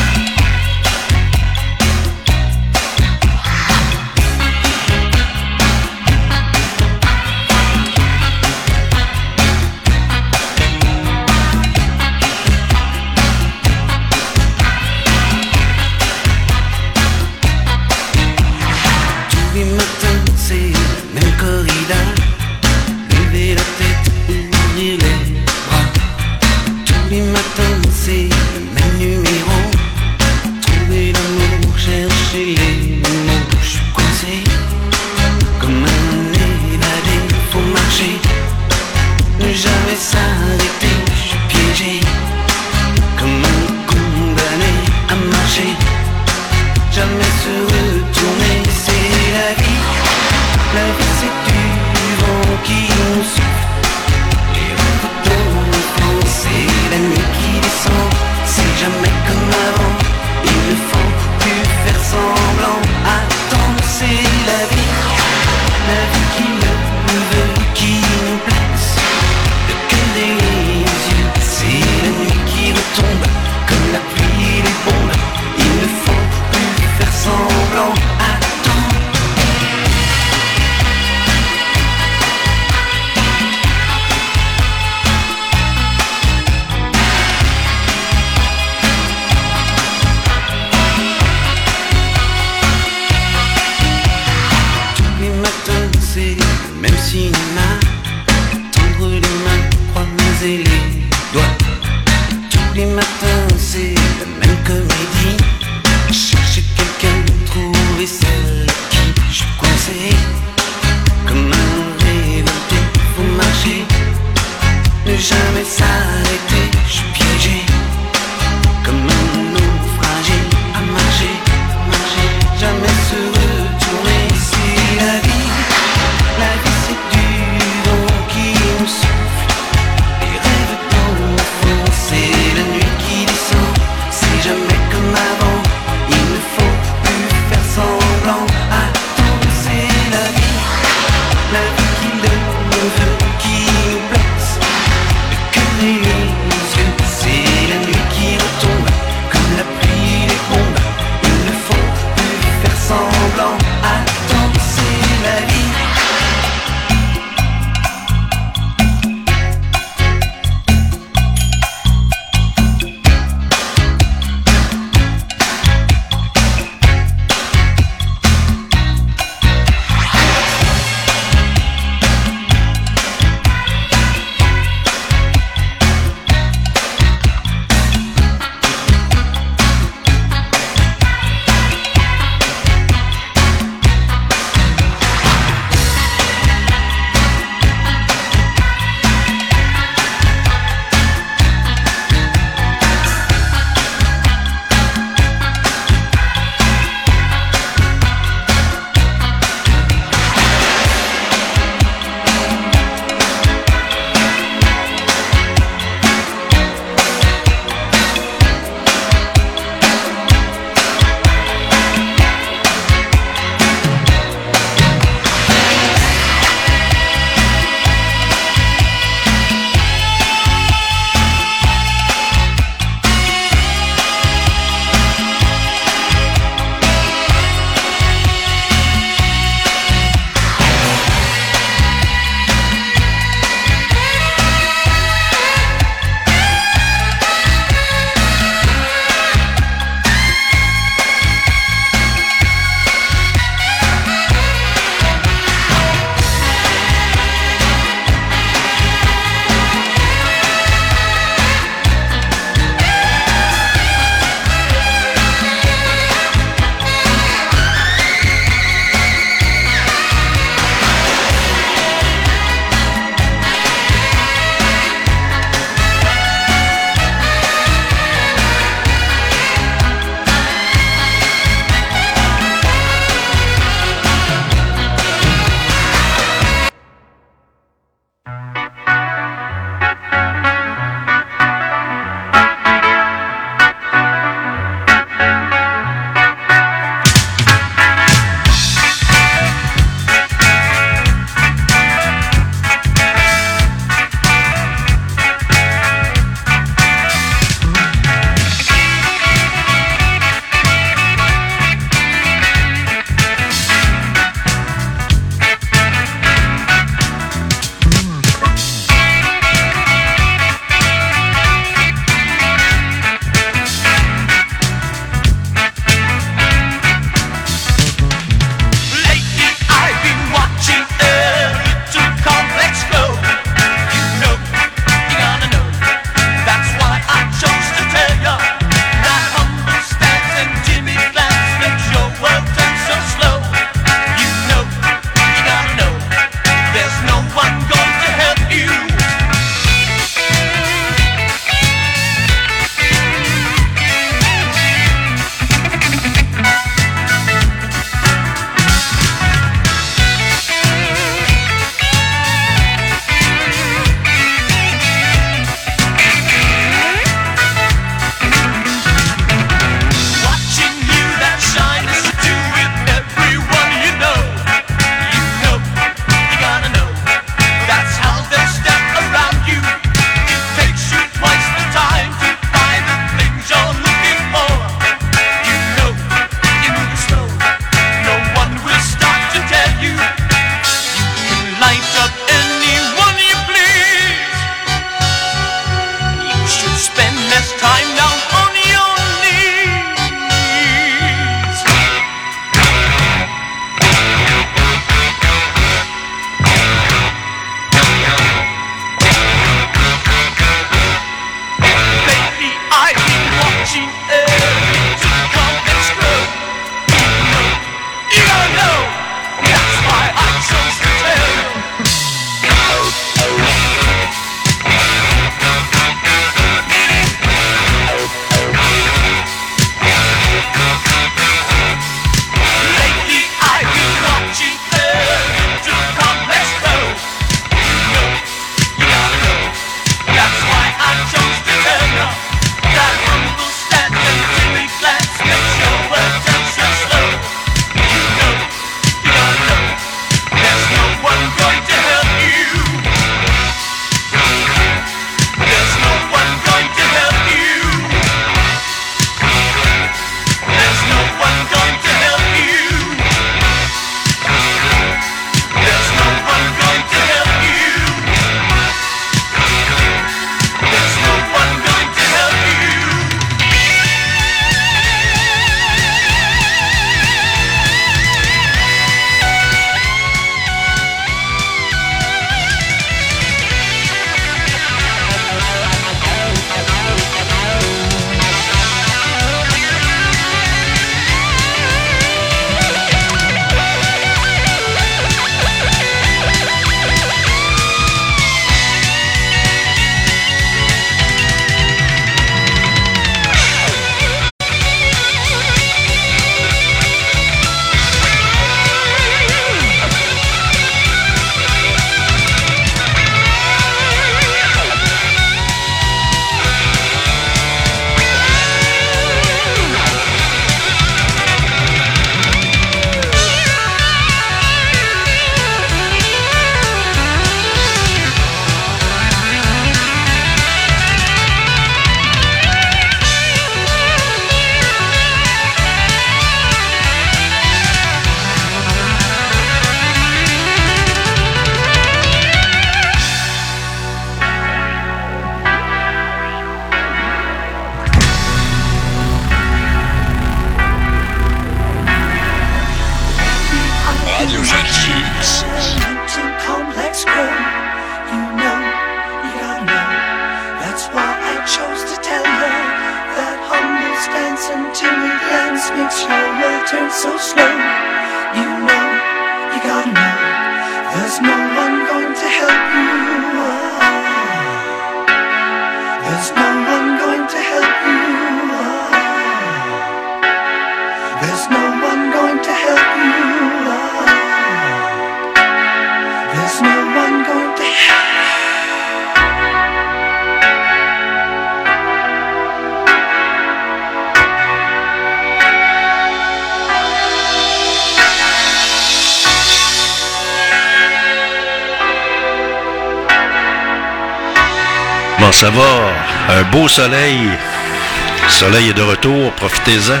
ça 595.44 595.50
va? 595.50 596.38
Un 596.38 596.42
beau 596.44 596.68
soleil. 596.68 597.18
Le 597.18 598.30
soleil 598.30 598.70
est 598.70 598.72
de 598.72 598.80
retour, 598.80 599.30
profitez-en. 599.32 600.00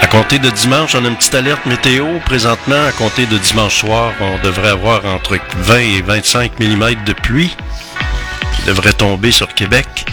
À 0.00 0.06
compter 0.06 0.38
de 0.38 0.48
dimanche, 0.50 0.94
on 0.94 1.04
a 1.04 1.08
une 1.08 1.16
petite 1.16 1.34
alerte 1.34 1.66
météo. 1.66 2.06
Présentement, 2.24 2.86
à 2.86 2.92
compter 2.92 3.26
de 3.26 3.36
dimanche 3.38 3.80
soir, 3.80 4.12
on 4.20 4.38
devrait 4.46 4.68
avoir 4.68 5.04
entre 5.04 5.36
20 5.56 5.78
et 5.78 6.00
25 6.00 6.60
mm 6.60 7.02
de 7.04 7.12
pluie 7.12 7.56
qui 8.54 8.62
devrait 8.68 8.92
tomber 8.92 9.32
sur 9.32 9.52
Québec. 9.52 10.06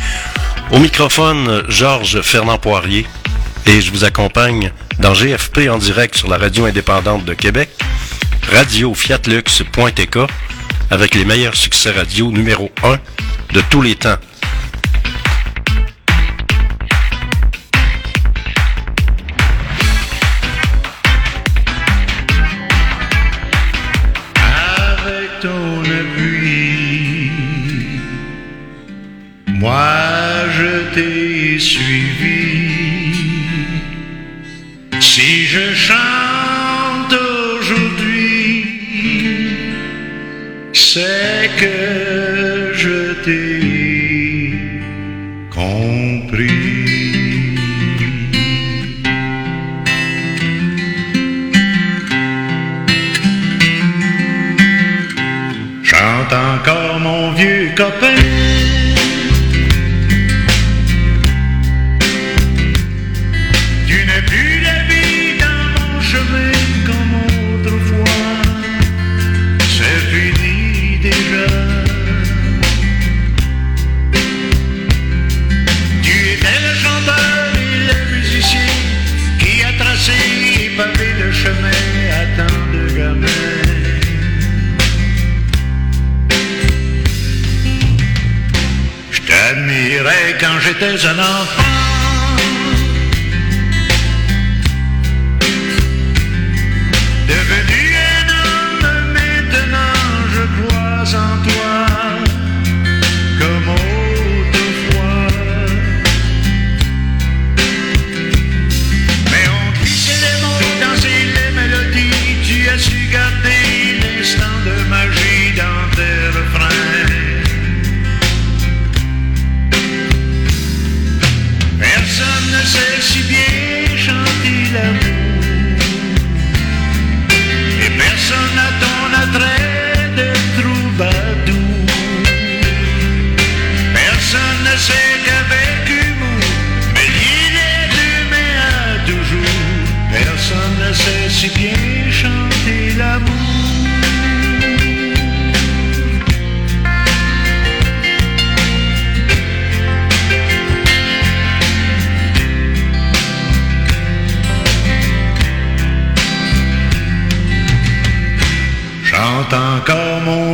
Au 0.71 0.79
microphone, 0.79 1.61
Georges 1.69 2.21
Fernand 2.23 2.57
Poirier 2.57 3.05
et 3.67 3.81
je 3.81 3.91
vous 3.91 4.03
accompagne 4.03 4.71
dans 4.97 5.13
GFP 5.13 5.69
en 5.69 5.77
direct 5.77 6.15
sur 6.15 6.27
la 6.27 6.39
radio 6.39 6.65
indépendante 6.65 7.23
de 7.23 7.35
Québec, 7.35 7.69
radiofiatlux.tk, 8.51 10.17
avec 10.89 11.13
les 11.13 11.23
meilleurs 11.23 11.55
succès 11.55 11.91
radio 11.91 12.31
numéro 12.31 12.71
1 12.83 12.97
de 13.53 13.61
tous 13.69 13.81
les 13.81 13.95
temps. 13.95 14.17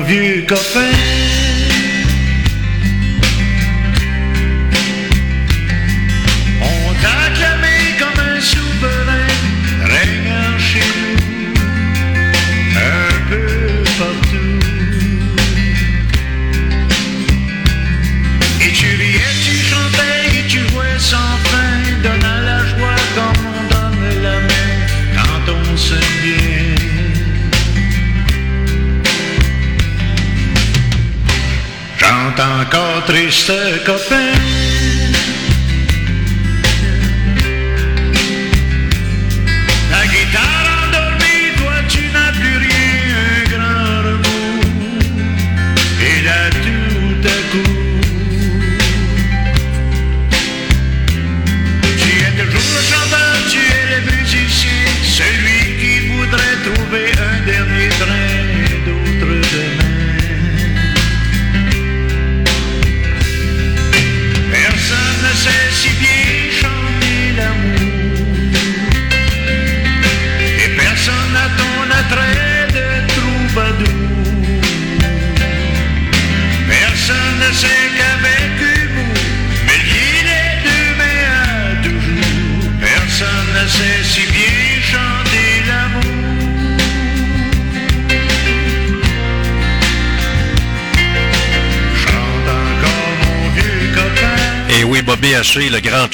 vieux 0.06 0.46
copain. 0.48 1.33
second 33.46 34.00
thing. 34.00 34.33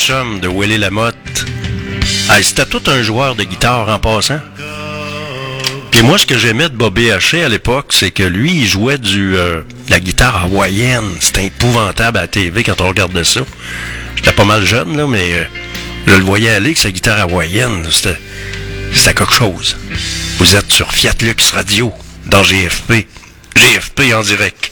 De 0.10 0.48
Willy 0.48 0.80
Lamotte. 0.80 1.46
C'était 2.42 2.66
tout 2.66 2.82
un 2.88 3.04
joueur 3.04 3.36
de 3.36 3.44
guitare 3.44 3.88
en 3.90 4.00
passant. 4.00 4.40
Puis 5.92 6.02
moi, 6.02 6.18
ce 6.18 6.26
que 6.26 6.36
j'aimais 6.36 6.68
de 6.68 6.76
Bob 6.76 6.96
BHC 6.96 7.44
à 7.46 7.50
l'époque, 7.50 7.92
c'est 7.92 8.10
que 8.10 8.24
lui, 8.24 8.54
il 8.62 8.66
jouait 8.68 8.98
du 8.98 9.38
euh, 9.38 9.62
la 9.88 10.00
guitare 10.00 10.46
hawaïenne. 10.46 11.12
C'était 11.20 11.46
épouvantable 11.46 12.18
à 12.18 12.22
la 12.22 12.28
TV 12.28 12.64
quand 12.64 12.82
on 12.82 12.88
regardait 12.88 13.24
ça. 13.24 13.42
J'étais 14.16 14.32
pas 14.32 14.46
mal 14.46 14.66
jeune, 14.66 14.98
là, 14.98 15.06
mais 15.06 15.32
euh, 15.32 15.44
je 16.08 16.16
le 16.16 16.24
voyais 16.24 16.50
aller 16.50 16.68
avec 16.68 16.80
sa 16.80 16.90
guitare 16.90 17.20
hawaïenne. 17.20 17.86
C'était 17.92 19.14
quelque 19.14 19.34
chose. 19.34 19.78
Vous 20.40 20.56
êtes 20.56 20.72
sur 20.72 20.92
Fiat 20.92 21.14
Lux 21.22 21.52
Radio, 21.52 21.94
dans 22.26 22.42
GFP. 22.42 23.06
GFP 23.56 24.16
en 24.16 24.24
direct. 24.24 24.69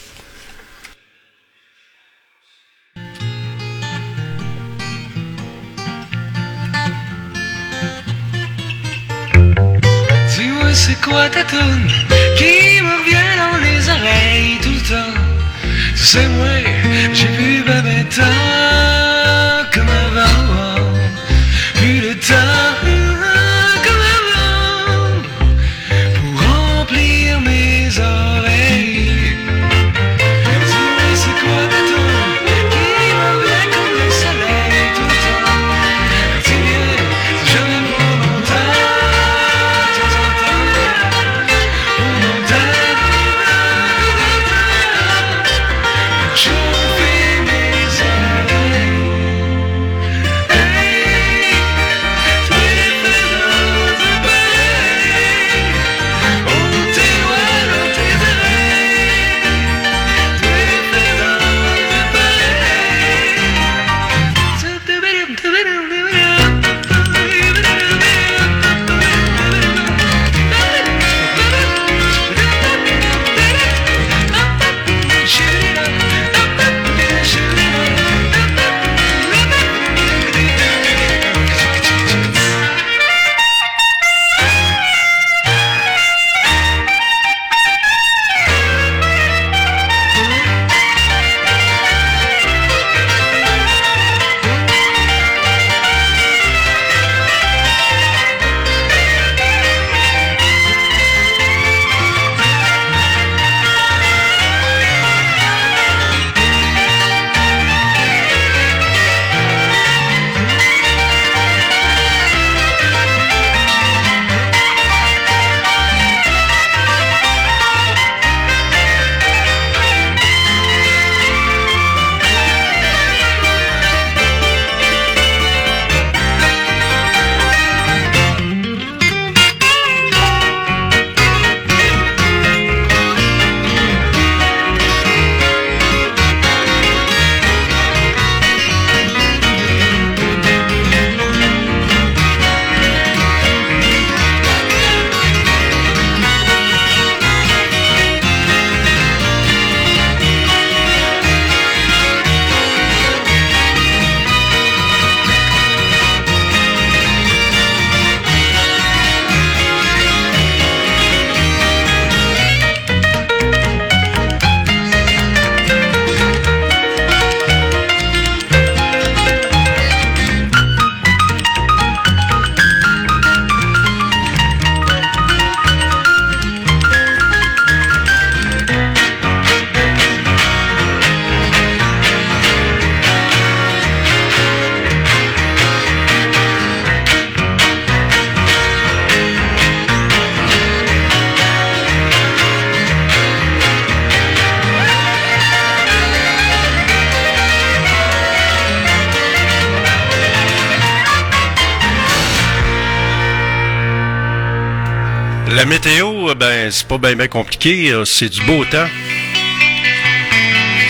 Ben, 206.68 206.72
c'est 206.72 206.86
pas 206.86 206.98
bien 206.98 207.28
compliqué. 207.28 207.94
C'est 208.04 208.28
du 208.28 208.42
beau 208.42 208.62
temps. 208.66 208.88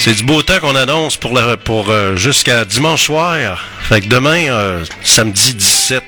C'est 0.00 0.14
du 0.14 0.24
beau 0.24 0.42
temps 0.42 0.58
qu'on 0.60 0.74
annonce 0.74 1.16
pour, 1.16 1.40
pour 1.64 1.90
euh, 1.90 2.16
jusqu'à 2.16 2.64
dimanche 2.64 3.04
soir. 3.04 3.64
Fait 3.88 4.00
que 4.00 4.08
demain, 4.08 4.48
euh, 4.48 4.84
samedi 5.04 5.54
17, 5.54 6.02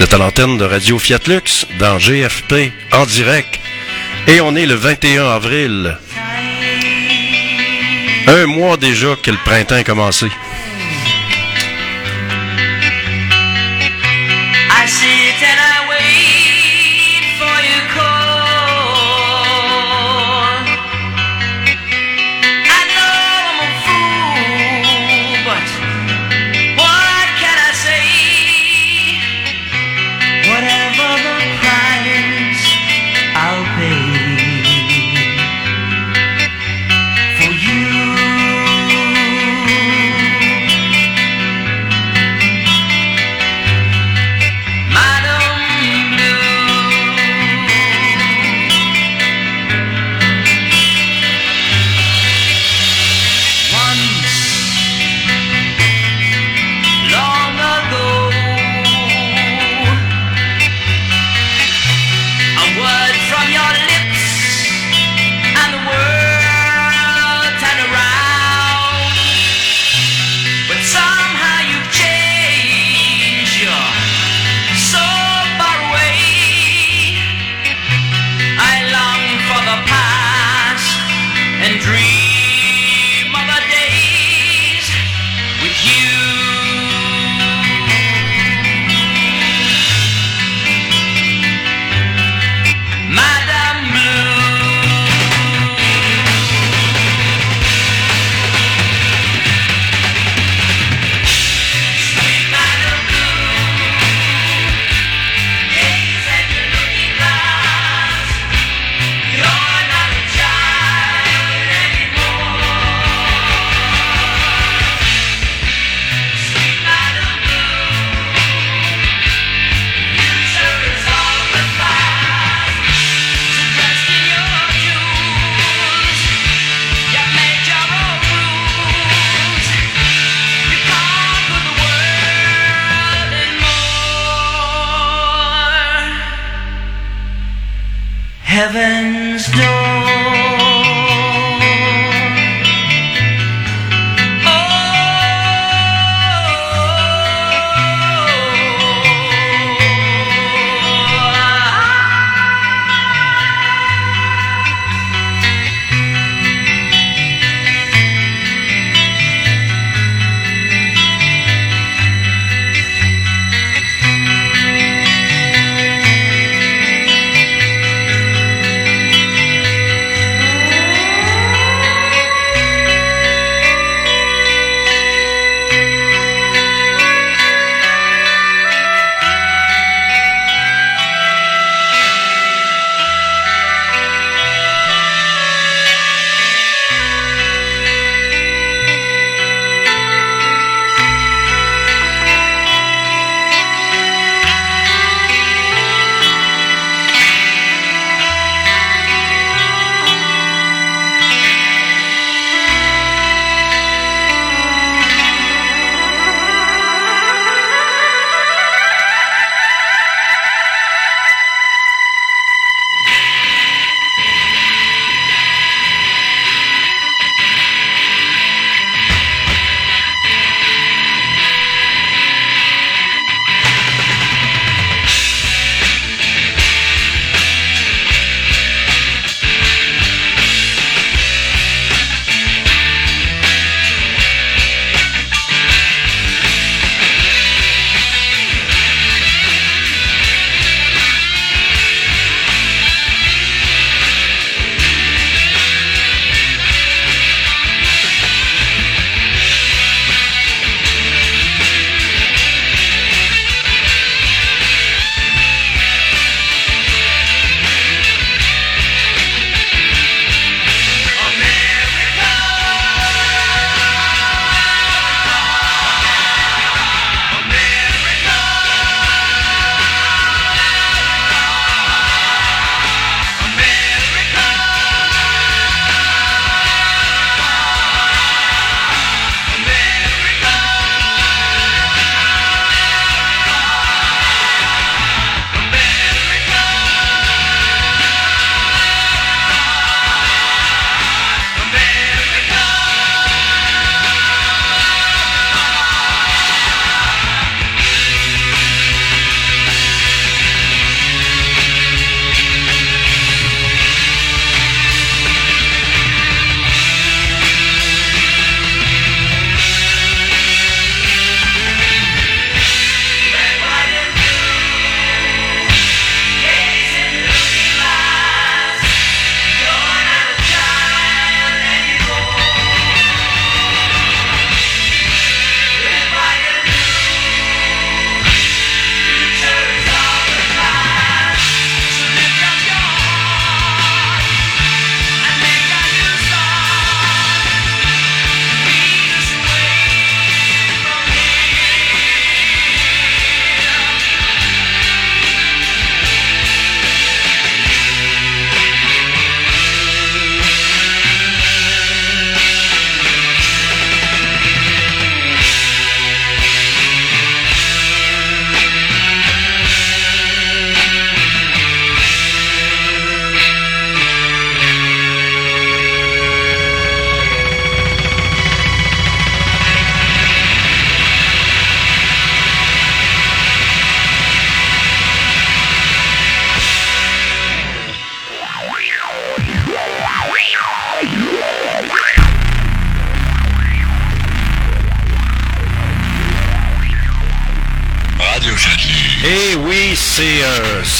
de 0.00 0.16
l'antenne 0.16 0.58
de 0.58 0.64
Radio 0.64 0.98
Fiat 0.98 1.20
Lux, 1.26 1.66
dans 1.78 1.98
GFP, 1.98 2.72
en 2.92 3.06
direct. 3.06 3.58
Et 4.26 4.40
on 4.42 4.54
est 4.54 4.66
le 4.66 4.74
21 4.74 5.26
avril. 5.26 5.96
Un 8.26 8.46
mois 8.46 8.76
déjà 8.76 9.14
que 9.22 9.30
le 9.30 9.38
printemps 9.38 9.76
a 9.76 9.84
commencé. 9.84 10.26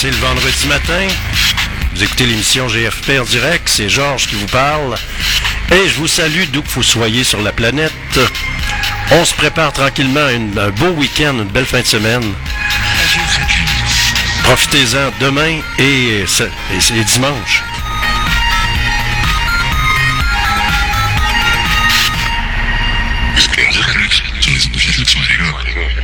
C'est 0.01 0.11
le 0.11 0.17
vendredi 0.17 0.67
matin. 0.69 1.07
Vous 1.95 2.03
écoutez 2.05 2.27
l'émission 2.27 2.69
GFP 2.69 3.19
en 3.21 3.25
direct, 3.25 3.69
c'est 3.69 3.89
Georges 3.89 4.27
qui 4.27 4.35
vous 4.35 4.47
parle. 4.47 4.95
Et 5.73 5.89
je 5.89 5.95
vous 5.95 6.07
salue 6.07 6.45
d'où 6.53 6.63
que 6.63 6.69
vous 6.71 6.83
soyez 6.83 7.25
sur 7.25 7.41
la 7.41 7.53
planète. 7.53 7.93
On 9.11 9.25
se 9.25 9.35
prépare 9.35 9.73
tranquillement 9.73 10.27
à 10.27 10.33
une- 10.33 10.59
un 10.59 10.71
beau 10.71 10.91
week-end, 10.91 11.35
une 11.35 11.45
belle 11.45 11.65
fin 11.67 11.81
de 11.81 11.87
semaine. 11.87 12.35
Profitez-en 14.45 15.11
demain 15.21 15.61
et, 15.79 16.25
ce- 16.27 16.43
et- 16.45 16.99
et 17.01 17.05
dimanche. 17.05 17.63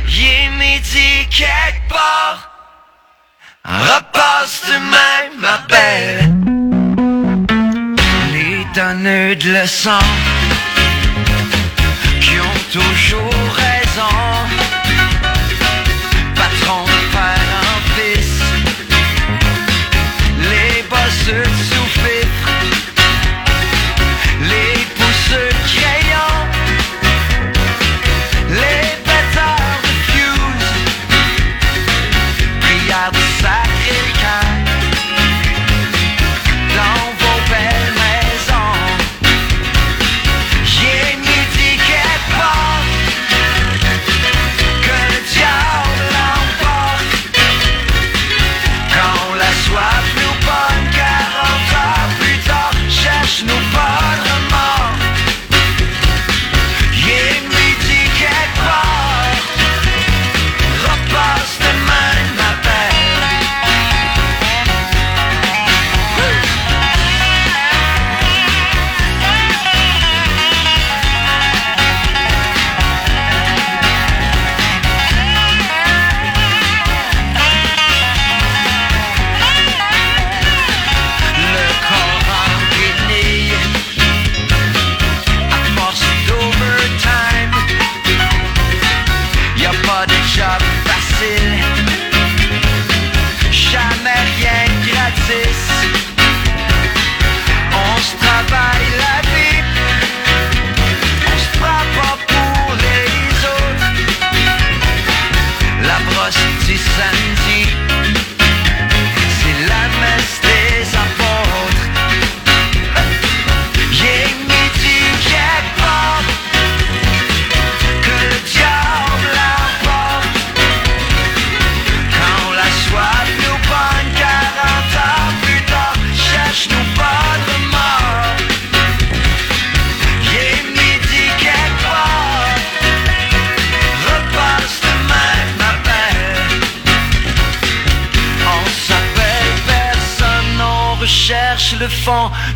J'ai 0.07 0.49
midi 0.57 1.27
quelque 1.29 1.87
part. 1.89 2.52
Donneurs 9.65 10.01
de 10.25 10.32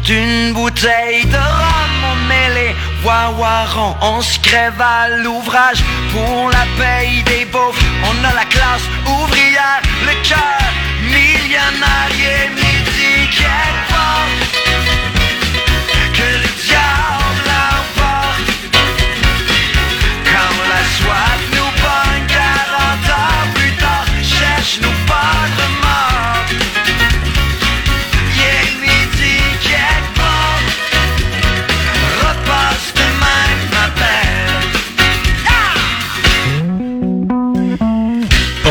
d'une 0.04 0.54
bouteille 0.54 1.26
de 1.26 1.38
rhum. 1.38 1.94
On 2.12 2.16
met 2.28 2.50
les 2.54 2.76
on 4.02 4.22
se 4.22 4.40
crève 4.40 4.82
à 4.82 5.08
l'ouvrage 5.10 5.84
pour 6.12 6.50
la 6.50 6.66
paye 6.78 7.24
des 7.24 7.46
beaufs. 7.46 7.80
On 8.04 8.24
a 8.26 8.34
la 8.34 8.46
classe 8.46 8.84
ouvrière, 9.06 9.82
le 10.06 10.14
cœur 10.28 10.68
millionnaire, 11.04 12.12
et 12.12 12.50
midi 12.50 13.30
quelque 13.30 13.88
part. 13.90 14.28
Que 16.14 16.30
le 16.44 16.50
diable 16.66 17.40
l'emporte 17.48 18.50
Quand 20.26 20.58
la 20.72 20.84
soif 20.98 21.42
nous 21.54 21.72
pogne 21.84 22.26
40 22.28 23.10
ans 23.22 23.54
plus 23.54 23.76
tard 23.78 24.06
Cherche-nous 24.22 24.98
pas 25.06 25.38
de 25.58 25.87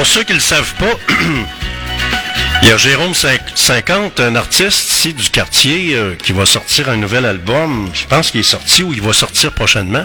Pour 0.07 0.15
ceux 0.15 0.23
qui 0.23 0.33
ne 0.35 0.39
le 0.39 0.43
savent 0.43 0.75
pas, 0.75 0.95
il 2.63 2.69
y 2.69 2.71
a 2.71 2.77
Jérôme 2.77 3.11
Cin- 3.13 3.41
50, 3.57 4.21
un 4.21 4.37
artiste 4.37 4.89
ici 4.93 5.13
du 5.13 5.29
quartier, 5.31 5.95
euh, 5.97 6.15
qui 6.15 6.31
va 6.31 6.47
sortir 6.47 6.89
un 6.89 6.97
nouvel 6.97 7.27
album. 7.27 7.91
Je 7.93 8.07
pense 8.07 8.31
qu'il 8.31 8.39
est 8.39 8.45
sorti 8.45 8.85
ou 8.85 8.93
il 8.93 9.03
va 9.03 9.13
sortir 9.13 9.51
prochainement. 9.51 10.05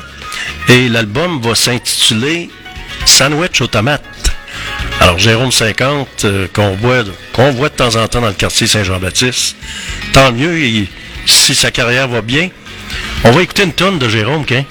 Et 0.70 0.90
l'album 0.90 1.40
va 1.40 1.54
s'intituler 1.54 2.50
Sandwich 3.06 3.62
aux 3.62 3.68
tomates. 3.68 4.04
Alors 5.02 5.20
Jérôme 5.20 5.52
50, 5.52 6.26
euh, 6.26 6.48
qu'on 6.52 6.72
voit, 6.78 7.04
qu'on 7.34 7.52
voit 7.52 7.70
de 7.70 7.76
temps 7.76 7.96
en 7.96 8.08
temps 8.08 8.22
dans 8.22 8.28
le 8.30 8.34
quartier 8.34 8.66
Saint-Jean-Baptiste, 8.66 9.56
tant 10.14 10.32
mieux 10.32 10.88
si 11.28 11.54
sa 11.54 11.70
carrière 11.70 12.08
va 12.08 12.22
bien. 12.24 12.50
On 13.24 13.30
va 13.32 13.44
écouter 13.44 13.64
une 13.64 13.74
tonne 13.74 14.00
de 14.00 14.10
Jérôme, 14.10 14.46
qu'un. 14.46 14.66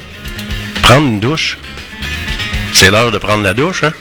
Prendre 0.83 1.07
une 1.07 1.21
douche. 1.21 1.57
C'est 2.73 2.91
l'heure 2.91 3.13
de 3.13 3.19
prendre 3.19 3.45
la 3.45 3.55
douche, 3.55 3.85
hein? 3.85 3.93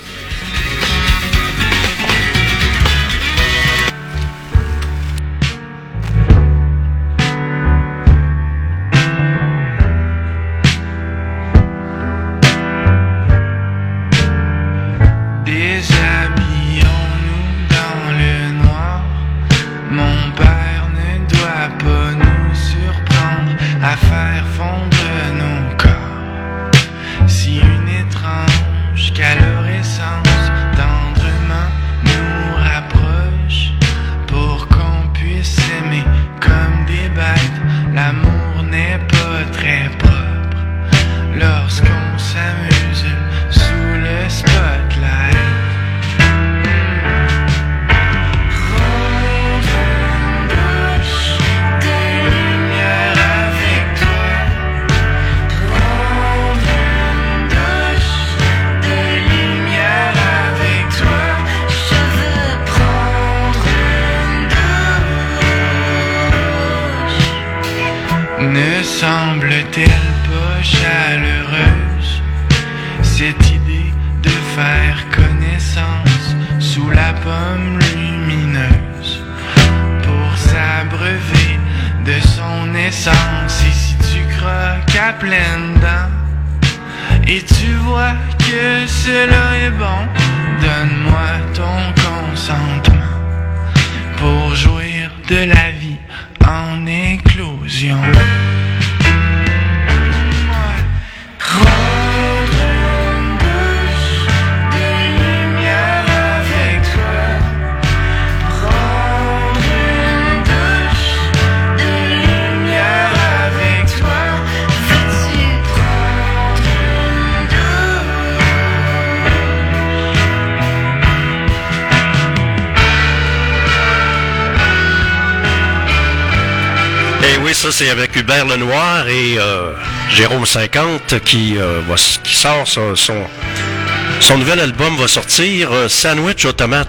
Hubert 128.30 128.46
Lenoir 128.46 129.08
et 129.08 129.40
euh, 129.40 129.74
Jérôme 130.12 130.46
50 130.46 131.20
qui, 131.26 131.58
euh, 131.58 131.82
va 131.88 131.96
qui 131.96 132.36
sort 132.36 132.68
son, 132.68 132.96
son, 132.96 134.38
nouvel 134.38 134.60
album 134.60 134.96
va 134.98 135.08
sortir, 135.08 135.72
euh, 135.72 135.88
Sandwich 135.90 136.46
aux 136.46 136.52
tomates. 136.52 136.88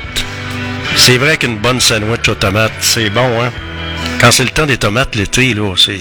C'est 0.97 1.17
vrai 1.17 1.39
qu'une 1.39 1.57
bonne 1.57 1.81
sandwich 1.81 2.29
aux 2.29 2.35
tomates, 2.35 2.75
c'est 2.81 3.09
bon, 3.09 3.43
hein? 3.43 3.51
Quand 4.21 4.31
c'est 4.31 4.45
le 4.45 4.51
temps 4.51 4.67
des 4.67 4.77
tomates 4.77 5.17
l'été, 5.17 5.55
là, 5.55 5.73
c'est 5.79 6.01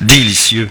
délicieux. 0.00 0.70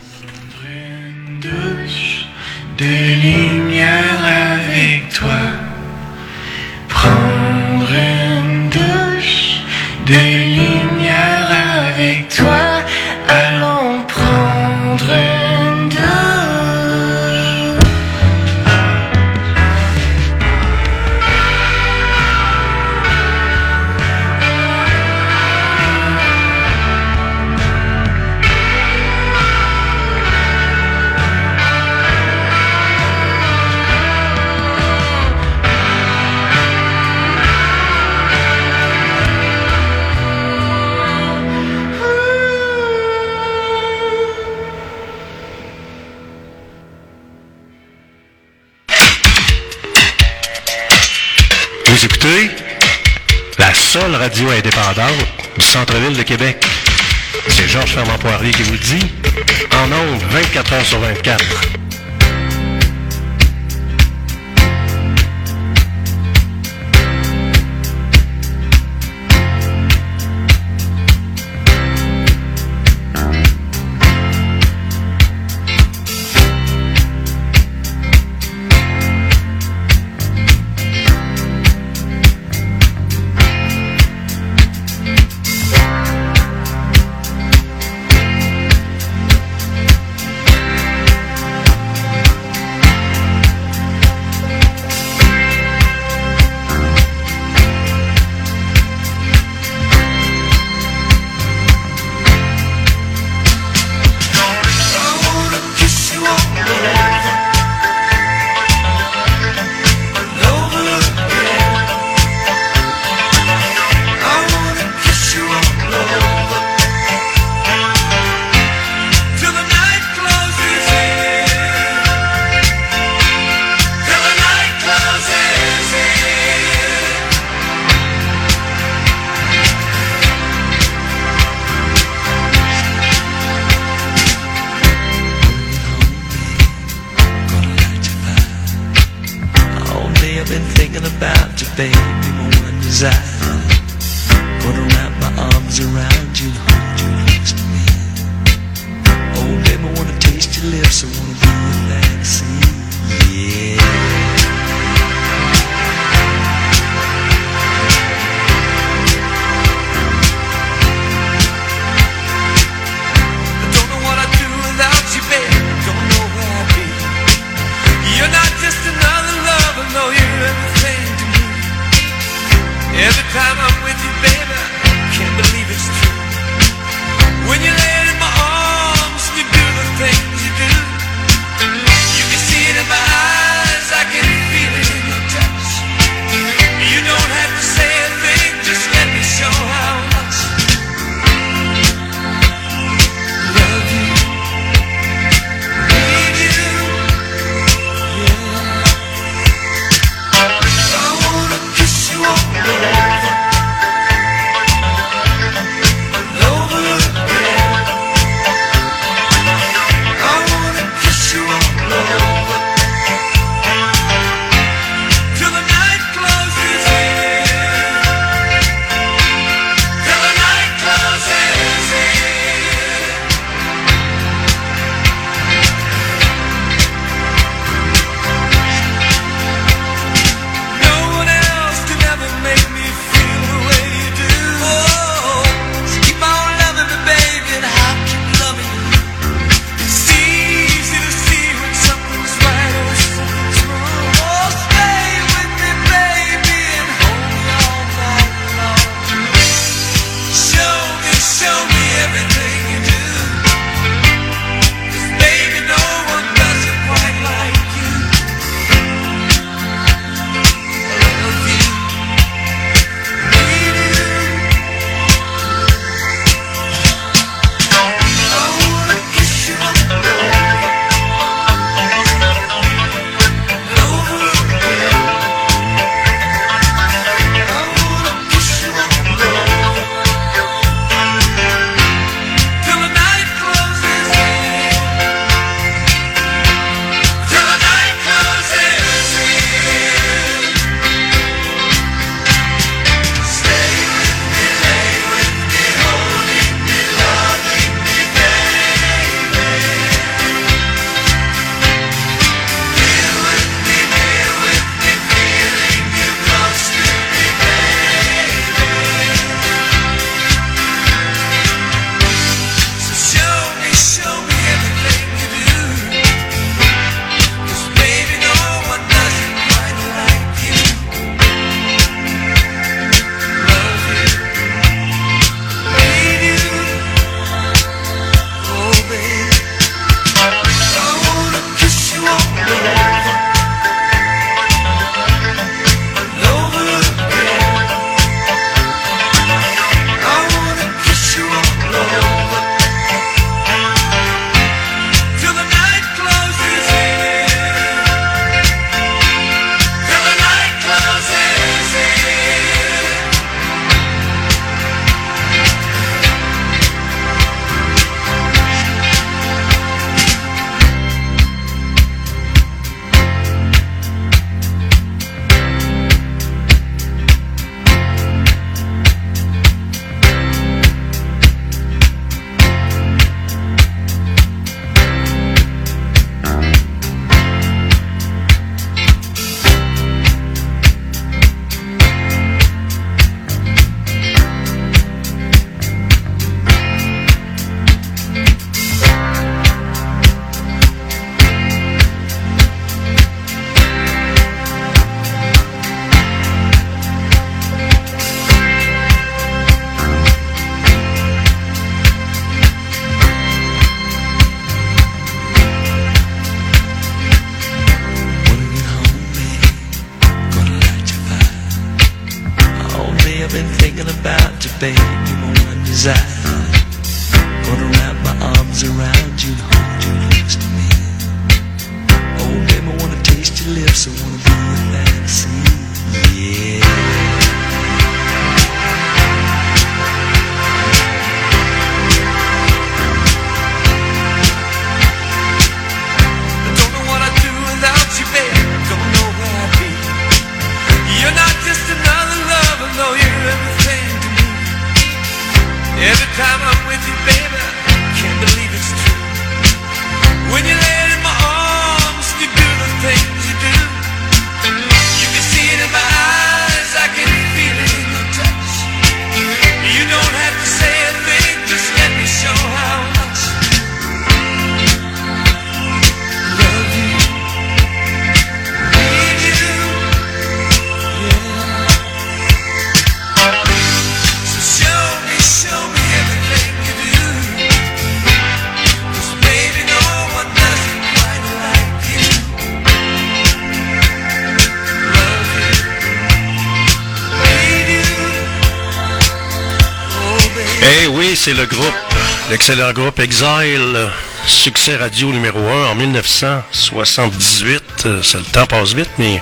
L'excellent 492.29 492.73
groupe 492.73 492.99
Exile, 492.99 493.89
succès 494.25 494.75
radio 494.75 495.11
numéro 495.11 495.39
1 495.39 495.67
en 495.71 495.75
1978. 495.75 497.63
Euh, 497.85 498.03
Ça, 498.03 498.17
le 498.17 498.25
temps 498.25 498.45
passe 498.45 498.73
vite, 498.73 498.89
mais 498.97 499.21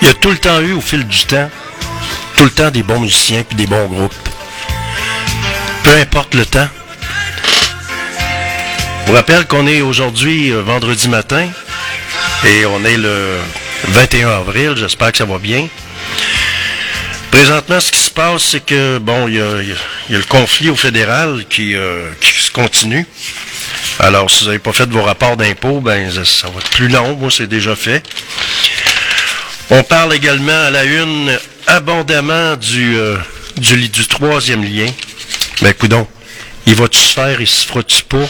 il 0.00 0.08
y 0.08 0.10
a 0.10 0.14
tout 0.14 0.30
le 0.30 0.38
temps 0.38 0.60
eu, 0.60 0.72
au 0.72 0.80
fil 0.80 1.06
du 1.06 1.24
temps, 1.24 1.48
tout 2.36 2.44
le 2.44 2.50
temps 2.50 2.70
des 2.70 2.82
bons 2.82 2.98
musiciens 3.00 3.42
puis 3.42 3.56
des 3.56 3.66
bons 3.66 3.86
groupes. 3.86 4.14
Peu 5.84 5.90
importe 5.90 6.34
le 6.34 6.44
temps. 6.46 6.68
Je 9.02 9.10
vous 9.10 9.16
rappelle 9.16 9.46
qu'on 9.46 9.66
est 9.66 9.82
aujourd'hui 9.82 10.50
euh, 10.50 10.62
vendredi 10.62 11.08
matin 11.08 11.46
et 12.44 12.66
on 12.66 12.84
est 12.84 12.96
le 12.96 13.38
21 13.88 14.28
avril. 14.30 14.72
J'espère 14.76 15.12
que 15.12 15.18
ça 15.18 15.24
va 15.24 15.38
bien. 15.38 15.68
Présentement, 17.30 17.80
ce 17.80 17.90
qui 17.92 18.00
passe, 18.14 18.42
c'est 18.42 18.64
que, 18.64 18.98
bon, 18.98 19.28
il 19.28 19.34
y 19.34 19.38
y 19.38 19.40
a- 19.40 20.18
le 20.18 20.24
conflit 20.24 20.70
au 20.70 20.76
fédéral 20.76 21.44
qui, 21.48 21.74
euh, 21.74 22.10
se 22.20 22.50
continue. 22.50 23.06
Alors, 23.98 24.30
si 24.30 24.40
vous 24.40 24.46
n'avez 24.46 24.58
pas 24.58 24.72
fait 24.72 24.88
vos 24.88 25.02
rapports 25.02 25.36
d'impôts, 25.36 25.80
ben, 25.80 26.10
ça, 26.10 26.48
va 26.48 26.60
être 26.60 26.70
plus 26.70 26.88
long. 26.88 27.16
Moi, 27.16 27.30
c'est 27.30 27.46
déjà 27.46 27.76
fait. 27.76 28.02
On 29.70 29.82
parle 29.82 30.14
également 30.14 30.66
à 30.66 30.70
la 30.70 30.84
une 30.84 31.38
abondamment 31.66 32.56
du, 32.56 32.96
euh, 32.96 33.16
du, 33.56 33.90
troisième 34.06 34.62
lien. 34.62 34.86
Ben, 35.62 35.72
coudon, 35.72 36.06
il 36.66 36.74
va-tu 36.74 36.98
se 36.98 37.12
faire, 37.12 37.40
il 37.40 37.46
se 37.46 37.66
fera-tu 37.66 38.02
pas? 38.04 38.28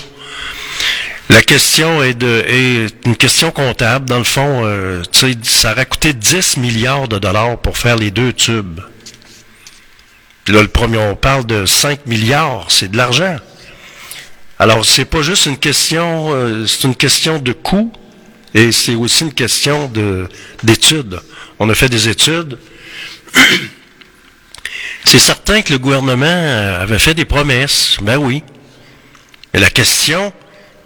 La 1.30 1.42
question 1.42 2.02
est 2.02 2.14
de 2.14 2.44
est 2.46 3.06
une 3.06 3.16
question 3.16 3.50
comptable. 3.50 4.04
Dans 4.08 4.18
le 4.18 4.24
fond, 4.24 4.62
euh, 4.64 5.02
ça 5.42 5.72
aurait 5.72 5.86
coûté 5.86 6.12
10 6.12 6.58
milliards 6.58 7.08
de 7.08 7.18
dollars 7.18 7.56
pour 7.58 7.78
faire 7.78 7.96
les 7.96 8.10
deux 8.10 8.32
tubes. 8.32 8.80
Là, 10.48 10.60
le 10.60 10.68
premier, 10.68 10.98
on 10.98 11.16
parle 11.16 11.46
de 11.46 11.64
5 11.64 12.06
milliards, 12.06 12.66
c'est 12.68 12.90
de 12.90 12.96
l'argent. 12.96 13.36
Alors, 14.58 14.84
c'est 14.84 15.06
pas 15.06 15.22
juste 15.22 15.46
une 15.46 15.56
question, 15.56 16.34
euh, 16.34 16.66
c'est 16.66 16.84
une 16.84 16.94
question 16.94 17.38
de 17.38 17.52
coût 17.52 17.90
et 18.52 18.70
c'est 18.70 18.94
aussi 18.94 19.24
une 19.24 19.32
question 19.32 19.88
de 19.88 20.28
d'études. 20.62 21.20
On 21.58 21.68
a 21.70 21.74
fait 21.74 21.88
des 21.88 22.08
études. 22.08 22.58
c'est 25.04 25.18
certain 25.18 25.62
que 25.62 25.72
le 25.72 25.78
gouvernement 25.78 26.26
euh, 26.26 26.82
avait 26.82 26.98
fait 26.98 27.14
des 27.14 27.24
promesses. 27.24 27.96
Ben 28.02 28.18
oui. 28.18 28.42
Mais 29.52 29.60
la 29.60 29.70
question, 29.70 30.32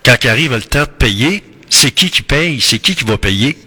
quand 0.04 0.24
arrive 0.24 0.54
le 0.54 0.62
temps 0.62 0.84
de 0.84 0.86
payer, 0.86 1.42
c'est 1.68 1.90
qui 1.90 2.10
qui 2.10 2.22
paye? 2.22 2.60
C'est 2.60 2.78
qui 2.78 2.94
qui 2.94 3.04
va 3.04 3.18
payer? 3.18 3.58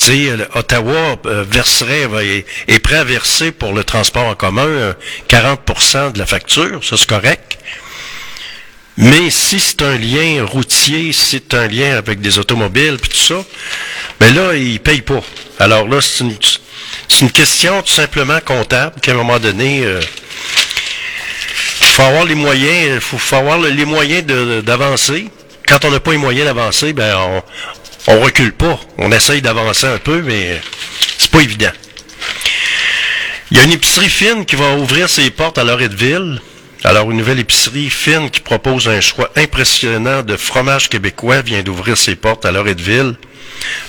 Sais, 0.00 0.30
euh, 0.30 0.46
Ottawa 0.54 1.18
euh, 1.26 1.44
verserait, 1.46 2.08
est, 2.68 2.78
prêt 2.78 2.96
à 2.96 3.04
verser 3.04 3.52
pour 3.52 3.74
le 3.74 3.84
transport 3.84 4.24
en 4.24 4.34
commun 4.34 4.66
euh, 4.66 4.92
40% 5.28 6.12
de 6.12 6.18
la 6.18 6.24
facture, 6.24 6.82
ça 6.82 6.96
c'est 6.96 7.06
correct. 7.06 7.58
Mais 8.96 9.28
si 9.28 9.60
c'est 9.60 9.82
un 9.82 9.98
lien 9.98 10.42
routier, 10.46 11.12
si 11.12 11.32
c'est 11.32 11.52
un 11.52 11.66
lien 11.68 11.98
avec 11.98 12.22
des 12.22 12.38
automobiles, 12.38 12.96
puis 12.96 13.10
tout 13.10 13.18
ça, 13.34 13.44
ben 14.18 14.34
là, 14.34 14.54
ils 14.54 14.80
payent 14.80 15.02
pas. 15.02 15.20
Alors 15.58 15.86
là, 15.86 16.00
c'est 16.00 16.24
une, 17.20 17.30
question 17.30 17.82
tout 17.82 17.92
simplement 17.92 18.40
comptable 18.40 18.98
qu'à 19.02 19.12
un 19.12 19.16
moment 19.16 19.38
donné, 19.38 19.84
euh, 19.84 20.00
faut 21.82 22.02
avoir 22.04 22.24
les 22.24 22.34
moyens, 22.34 22.94
il 22.94 23.00
faut, 23.00 23.36
avoir 23.36 23.58
le- 23.58 23.68
les 23.68 23.84
moyens 23.84 24.24
d'avancer. 24.64 25.28
Quand 25.68 25.84
on 25.84 25.90
n'a 25.90 26.00
pas 26.00 26.12
les 26.12 26.16
moyens 26.16 26.46
d'avancer, 26.46 26.94
ben 26.94 27.42
on, 28.06 28.20
recule 28.20 28.52
pas. 28.52 28.78
On 28.98 29.12
essaye 29.12 29.42
d'avancer 29.42 29.86
un 29.86 29.98
peu, 29.98 30.22
mais 30.22 30.60
c'est 31.18 31.30
pas 31.30 31.40
évident. 31.40 31.72
Il 33.50 33.56
y 33.56 33.60
a 33.60 33.64
une 33.64 33.72
épicerie 33.72 34.08
fine 34.08 34.44
qui 34.44 34.56
va 34.56 34.74
ouvrir 34.74 35.08
ses 35.08 35.30
portes 35.30 35.58
à 35.58 35.64
Loretteville. 35.64 36.40
Alors, 36.84 37.10
une 37.10 37.18
nouvelle 37.18 37.40
épicerie 37.40 37.90
fine 37.90 38.30
qui 38.30 38.40
propose 38.40 38.88
un 38.88 39.00
choix 39.00 39.30
impressionnant 39.36 40.22
de 40.22 40.36
fromage 40.36 40.88
québécois 40.88 41.42
vient 41.42 41.62
d'ouvrir 41.62 41.98
ses 41.98 42.16
portes 42.16 42.46
à 42.46 42.52
Loretteville. 42.52 43.16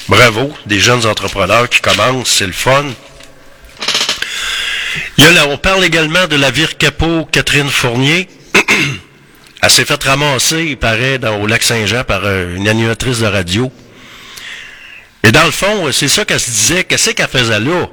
Bravo, 0.09 0.53
des 0.65 0.79
jeunes 0.79 1.05
entrepreneurs 1.05 1.69
qui 1.69 1.79
commencent, 1.79 2.31
c'est 2.31 2.47
le 2.47 2.53
fun. 2.53 2.85
On 5.49 5.57
parle 5.57 5.83
également 5.83 6.27
de 6.27 6.35
la 6.35 6.49
vire 6.49 6.77
capot 6.77 7.27
Catherine 7.31 7.69
Fournier. 7.69 8.29
Elle 9.61 9.69
s'est 9.69 9.85
fait 9.85 10.01
ramasser, 10.03 10.63
il 10.63 10.77
paraît, 10.77 11.17
dans, 11.17 11.41
au 11.41 11.45
lac 11.47 11.61
Saint-Jean 11.61 12.03
par 12.03 12.21
euh, 12.23 12.55
une 12.55 12.67
animatrice 12.67 13.19
de 13.19 13.25
radio. 13.25 13.71
Et 15.23 15.31
dans 15.31 15.45
le 15.45 15.51
fond, 15.51 15.87
euh, 15.87 15.91
c'est 15.91 16.07
ça 16.07 16.25
qu'elle 16.25 16.39
se 16.39 16.51
disait. 16.51 16.83
Qu'est-ce 16.83 17.11
qu'elle 17.11 17.27
faisait 17.27 17.59
là? 17.59 17.87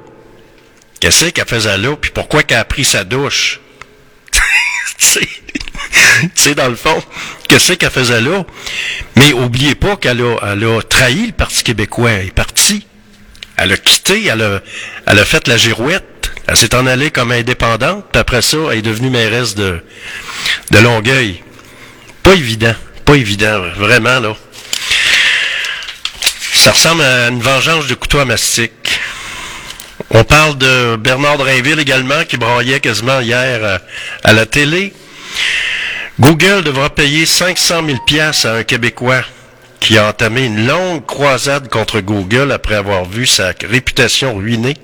Qu'est-ce 1.00 1.26
qu'elle 1.26 1.46
faisait 1.46 1.78
là? 1.78 1.96
Puis 1.96 2.10
pourquoi 2.10 2.42
qu'elle 2.42 2.58
a 2.58 2.64
pris 2.64 2.84
sa 2.84 3.04
douche? 3.04 3.60
tu 4.98 5.28
sais, 6.34 6.54
dans 6.54 6.68
le 6.68 6.76
fond, 6.76 7.02
qu'est-ce 7.48 7.74
qu'elle 7.74 7.90
faisait 7.90 8.20
là? 8.20 8.44
Mais 9.16 9.32
oubliez 9.32 9.74
pas 9.74 9.96
qu'elle 9.96 10.22
a, 10.22 10.36
elle 10.42 10.66
trahi 10.88 11.26
le 11.26 11.32
Parti 11.32 11.62
québécois. 11.62 12.10
Elle 12.10 12.26
est 12.26 12.34
partie. 12.34 12.86
Elle 13.56 13.72
a 13.72 13.76
quitté, 13.76 14.26
elle 14.26 14.42
a, 14.42 14.60
elle 15.06 15.24
fait 15.24 15.46
la 15.48 15.56
girouette. 15.56 16.04
Elle 16.46 16.56
s'est 16.56 16.74
en 16.74 16.86
allée 16.86 17.10
comme 17.10 17.32
indépendante. 17.32 18.06
Puis 18.10 18.20
après 18.20 18.42
ça, 18.42 18.56
elle 18.70 18.78
est 18.78 18.82
devenue 18.82 19.10
mairesse 19.10 19.54
de, 19.54 19.82
de 20.70 20.78
Longueuil. 20.78 21.42
Pas 22.22 22.34
évident. 22.34 22.74
Pas 23.04 23.16
évident, 23.16 23.60
vraiment, 23.76 24.20
là. 24.20 24.36
Ça 26.58 26.72
ressemble 26.72 27.02
à 27.02 27.28
une 27.28 27.40
vengeance 27.40 27.86
de 27.86 27.94
couteau 27.94 28.18
à 28.18 28.24
mastic. 28.24 28.72
On 30.10 30.24
parle 30.24 30.58
de 30.58 30.96
Bernard 30.96 31.38
Drainville 31.38 31.78
également, 31.78 32.24
qui 32.28 32.36
braillait 32.36 32.80
quasiment 32.80 33.20
hier 33.20 33.64
à, 33.64 33.78
à 34.28 34.32
la 34.32 34.44
télé. 34.44 34.92
Google 36.18 36.64
devra 36.64 36.90
payer 36.90 37.26
500 37.26 37.86
000 37.86 37.98
piastres 38.04 38.46
à 38.46 38.54
un 38.54 38.64
Québécois 38.64 39.22
qui 39.78 39.98
a 39.98 40.08
entamé 40.08 40.46
une 40.46 40.66
longue 40.66 41.06
croisade 41.06 41.68
contre 41.68 42.00
Google 42.00 42.50
après 42.50 42.74
avoir 42.74 43.04
vu 43.04 43.24
sa 43.24 43.52
réputation 43.62 44.34
ruinée 44.34 44.76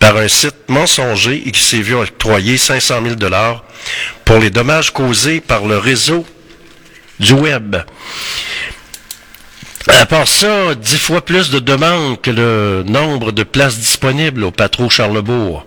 par 0.00 0.16
un 0.16 0.26
site 0.26 0.68
mensonger 0.68 1.40
et 1.46 1.52
qui 1.52 1.62
s'est 1.62 1.82
vu 1.82 1.94
octroyer 1.94 2.58
500 2.58 3.00
000 3.04 3.14
dollars 3.14 3.62
pour 4.24 4.38
les 4.38 4.50
dommages 4.50 4.90
causés 4.90 5.40
par 5.40 5.66
le 5.66 5.78
réseau 5.78 6.26
du 7.20 7.34
web. 7.34 7.76
À 9.88 10.04
part 10.04 10.28
ça, 10.28 10.74
dix 10.74 10.98
fois 10.98 11.24
plus 11.24 11.50
de 11.50 11.58
demandes 11.58 12.20
que 12.20 12.30
le 12.30 12.84
nombre 12.86 13.32
de 13.32 13.42
places 13.44 13.78
disponibles 13.78 14.44
au 14.44 14.50
patro 14.50 14.90
Charlebourg. 14.90 15.64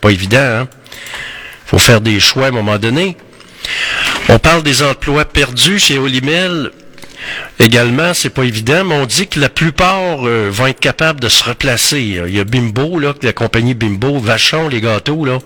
Pas 0.00 0.10
évident, 0.10 0.38
hein? 0.38 0.68
Faut 1.66 1.78
faire 1.78 2.00
des 2.00 2.20
choix 2.20 2.46
à 2.46 2.48
un 2.48 2.52
moment 2.52 2.78
donné. 2.78 3.16
On 4.30 4.38
parle 4.38 4.62
des 4.62 4.82
emplois 4.82 5.26
perdus 5.26 5.78
chez 5.78 5.98
Olimel. 5.98 6.70
Également, 7.58 8.14
c'est 8.14 8.30
pas 8.30 8.44
évident, 8.44 8.84
mais 8.84 8.94
on 8.94 9.04
dit 9.04 9.28
que 9.28 9.38
la 9.38 9.50
plupart 9.50 10.26
euh, 10.26 10.48
vont 10.50 10.66
être 10.66 10.80
capables 10.80 11.20
de 11.20 11.28
se 11.28 11.44
replacer. 11.44 12.00
Il 12.00 12.34
y 12.34 12.40
a 12.40 12.44
Bimbo, 12.44 12.98
là, 12.98 13.12
la 13.20 13.34
compagnie 13.34 13.74
Bimbo, 13.74 14.18
Vachon, 14.18 14.68
les 14.68 14.80
gâteaux, 14.80 15.26
là. 15.26 15.38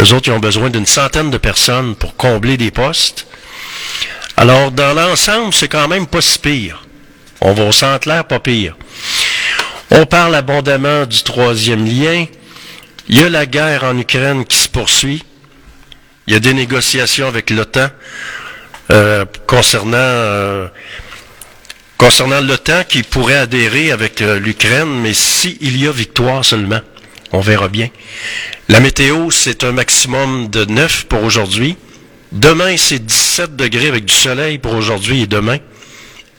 Eux 0.00 0.14
autres, 0.14 0.28
ils 0.28 0.32
ont 0.32 0.40
besoin 0.40 0.70
d'une 0.70 0.86
centaine 0.86 1.30
de 1.30 1.38
personnes 1.38 1.96
pour 1.96 2.16
combler 2.16 2.56
des 2.56 2.70
postes. 2.70 3.26
Alors, 4.38 4.72
dans 4.72 4.94
l'ensemble, 4.94 5.52
c'est 5.52 5.68
quand 5.68 5.86
même 5.86 6.06
pas 6.06 6.22
si 6.22 6.38
pire. 6.38 6.85
On 7.40 7.52
va 7.52 7.64
au 7.64 7.72
centre 7.72 8.08
l'air, 8.08 8.24
pas 8.24 8.40
pire. 8.40 8.76
On 9.90 10.06
parle 10.06 10.34
abondamment 10.34 11.06
du 11.06 11.22
troisième 11.22 11.84
lien. 11.84 12.26
Il 13.08 13.20
y 13.20 13.22
a 13.22 13.28
la 13.28 13.46
guerre 13.46 13.84
en 13.84 13.96
Ukraine 13.96 14.44
qui 14.44 14.56
se 14.56 14.68
poursuit. 14.68 15.22
Il 16.26 16.32
y 16.32 16.36
a 16.36 16.40
des 16.40 16.54
négociations 16.54 17.28
avec 17.28 17.50
l'OTAN 17.50 17.88
euh, 18.90 19.24
concernant 19.46 19.96
euh, 19.96 20.68
concernant 21.98 22.40
l'OTAN 22.40 22.82
qui 22.88 23.02
pourrait 23.02 23.36
adhérer 23.36 23.90
avec 23.90 24.22
euh, 24.22 24.38
l'Ukraine, 24.38 25.00
mais 25.02 25.14
s'il 25.14 25.76
y 25.76 25.86
a 25.86 25.92
victoire 25.92 26.44
seulement, 26.44 26.80
on 27.32 27.40
verra 27.40 27.68
bien. 27.68 27.88
La 28.68 28.80
météo, 28.80 29.30
c'est 29.30 29.64
un 29.64 29.72
maximum 29.72 30.48
de 30.48 30.64
9 30.64 31.06
pour 31.06 31.22
aujourd'hui. 31.22 31.76
Demain, 32.32 32.76
c'est 32.76 32.98
17 32.98 33.56
degrés 33.56 33.88
avec 33.88 34.04
du 34.04 34.14
soleil 34.14 34.58
pour 34.58 34.74
aujourd'hui 34.74 35.22
et 35.22 35.26
demain. 35.26 35.58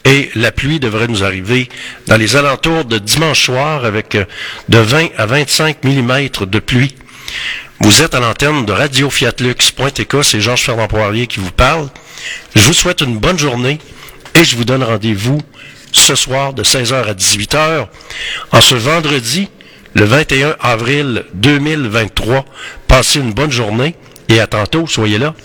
Et 0.08 0.30
la 0.36 0.54
pluie 0.54 0.80
devrait 0.80 1.10
nous 1.10 1.26
arriver 1.26 1.68
dans 2.08 2.16
les 2.16 2.38
alentours 2.38 2.86
de 2.86 2.98
dimanche 2.98 3.44
soir 3.44 3.84
avec 3.84 4.16
euh, 4.16 4.24
de 4.70 4.78
20 4.78 5.10
à 5.18 5.26
25 5.26 5.84
mm 5.84 6.46
de 6.46 6.60
pluie. 6.60 6.96
Vous 7.82 8.02
êtes 8.02 8.16
à 8.16 8.22
l'antenne 8.22 8.66
de 8.66 8.72
Radio 8.72 9.10
Fiatlux.tk, 9.10 10.24
c'est 10.24 10.40
Georges 10.40 10.64
Fernand 10.64 10.88
Poirier 10.88 11.28
qui 11.28 11.42
vous 11.42 11.52
parle. 11.52 11.90
Je 12.56 12.62
vous 12.62 12.74
souhaite 12.74 13.02
une 13.02 13.18
bonne 13.18 13.38
journée 13.38 13.80
et 14.34 14.46
je 14.46 14.56
vous 14.56 14.64
donne 14.64 14.82
rendez-vous 14.82 15.42
ce 15.92 16.16
soir 16.16 16.54
de 16.54 16.64
16h 16.64 17.04
à 17.04 17.14
18h 17.14 17.88
en 18.54 18.62
ce 18.62 18.76
vendredi, 18.76 19.50
le 19.94 20.06
21 20.06 20.56
avril 20.62 21.26
2023. 21.34 22.46
Passez 22.88 23.20
une 23.20 23.34
bonne 23.34 23.52
journée 23.52 23.96
et 24.30 24.40
à 24.40 24.48
tantôt, 24.48 24.88
soyez 24.88 25.18
là. 25.18 25.36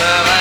survive. 0.00 0.39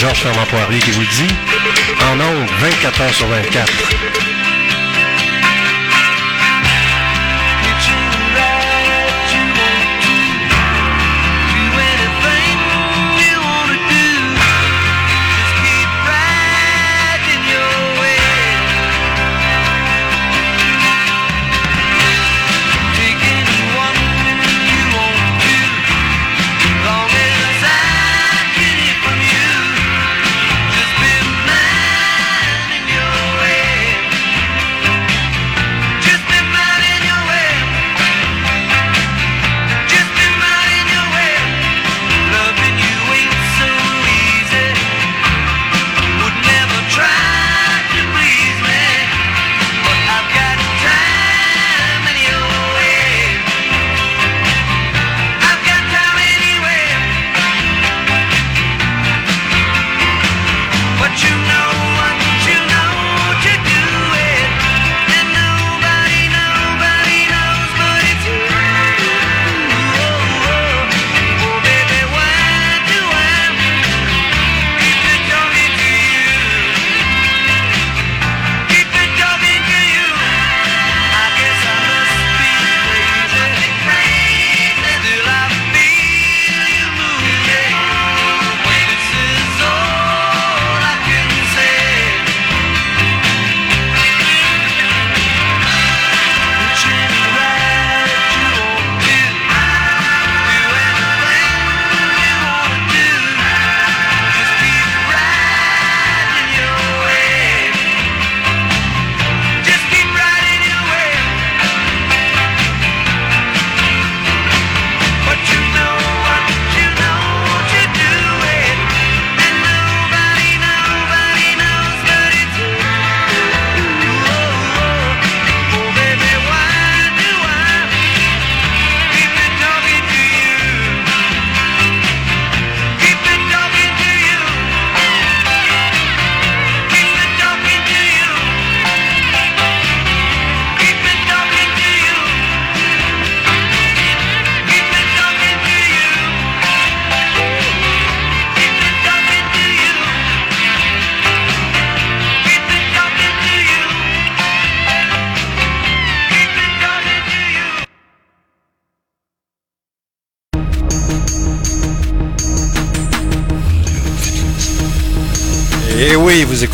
Georges 0.00 0.20
Fermant-Poirier 0.20 0.78
qui 0.78 0.92
vous 0.92 1.02
le 1.02 1.06
dit, 1.06 1.34
en 2.10 2.14
ondes 2.14 2.48
24 2.58 3.00
heures 3.02 3.14
sur 3.14 3.26
24. 3.26 4.39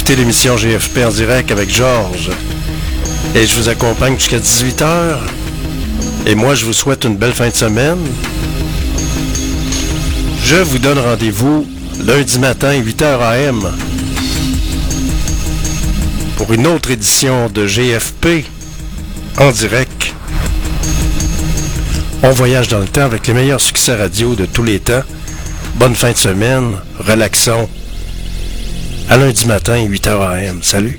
écoutez 0.07 0.23
l'émission 0.23 0.55
GFP 0.55 0.99
en 1.05 1.11
direct 1.11 1.51
avec 1.51 1.69
Georges. 1.69 2.31
Et 3.35 3.45
je 3.45 3.57
vous 3.57 3.69
accompagne 3.69 4.15
jusqu'à 4.17 4.39
18h. 4.39 5.17
Et 6.27 6.37
moi, 6.37 6.55
je 6.55 6.65
vous 6.65 6.73
souhaite 6.73 7.03
une 7.03 7.17
belle 7.17 7.33
fin 7.33 7.49
de 7.49 7.55
semaine. 7.55 7.99
Je 10.45 10.59
vous 10.59 10.79
donne 10.79 11.01
rendez-vous 11.01 11.67
lundi 12.05 12.39
matin, 12.39 12.81
8h 12.81 13.21
AM, 13.21 13.73
pour 16.37 16.53
une 16.53 16.69
autre 16.69 16.93
édition 16.93 17.49
de 17.49 17.67
GFP 17.67 18.45
en 19.39 19.51
direct. 19.51 20.15
On 22.23 22.31
voyage 22.31 22.69
dans 22.69 22.79
le 22.79 22.87
temps 22.87 23.07
avec 23.07 23.27
les 23.27 23.35
meilleurs 23.35 23.61
succès 23.61 23.97
radio 23.97 24.37
de 24.37 24.47
tous 24.47 24.63
les 24.63 24.79
temps. 24.79 25.03
Bonne 25.75 25.97
fin 25.97 26.13
de 26.13 26.17
semaine, 26.17 26.77
relaxons 27.01 27.69
à 29.09 29.17
lundi 29.17 29.47
matin, 29.47 29.77
8h 29.77 30.09
AM. 30.09 30.63
Salut! 30.63 30.99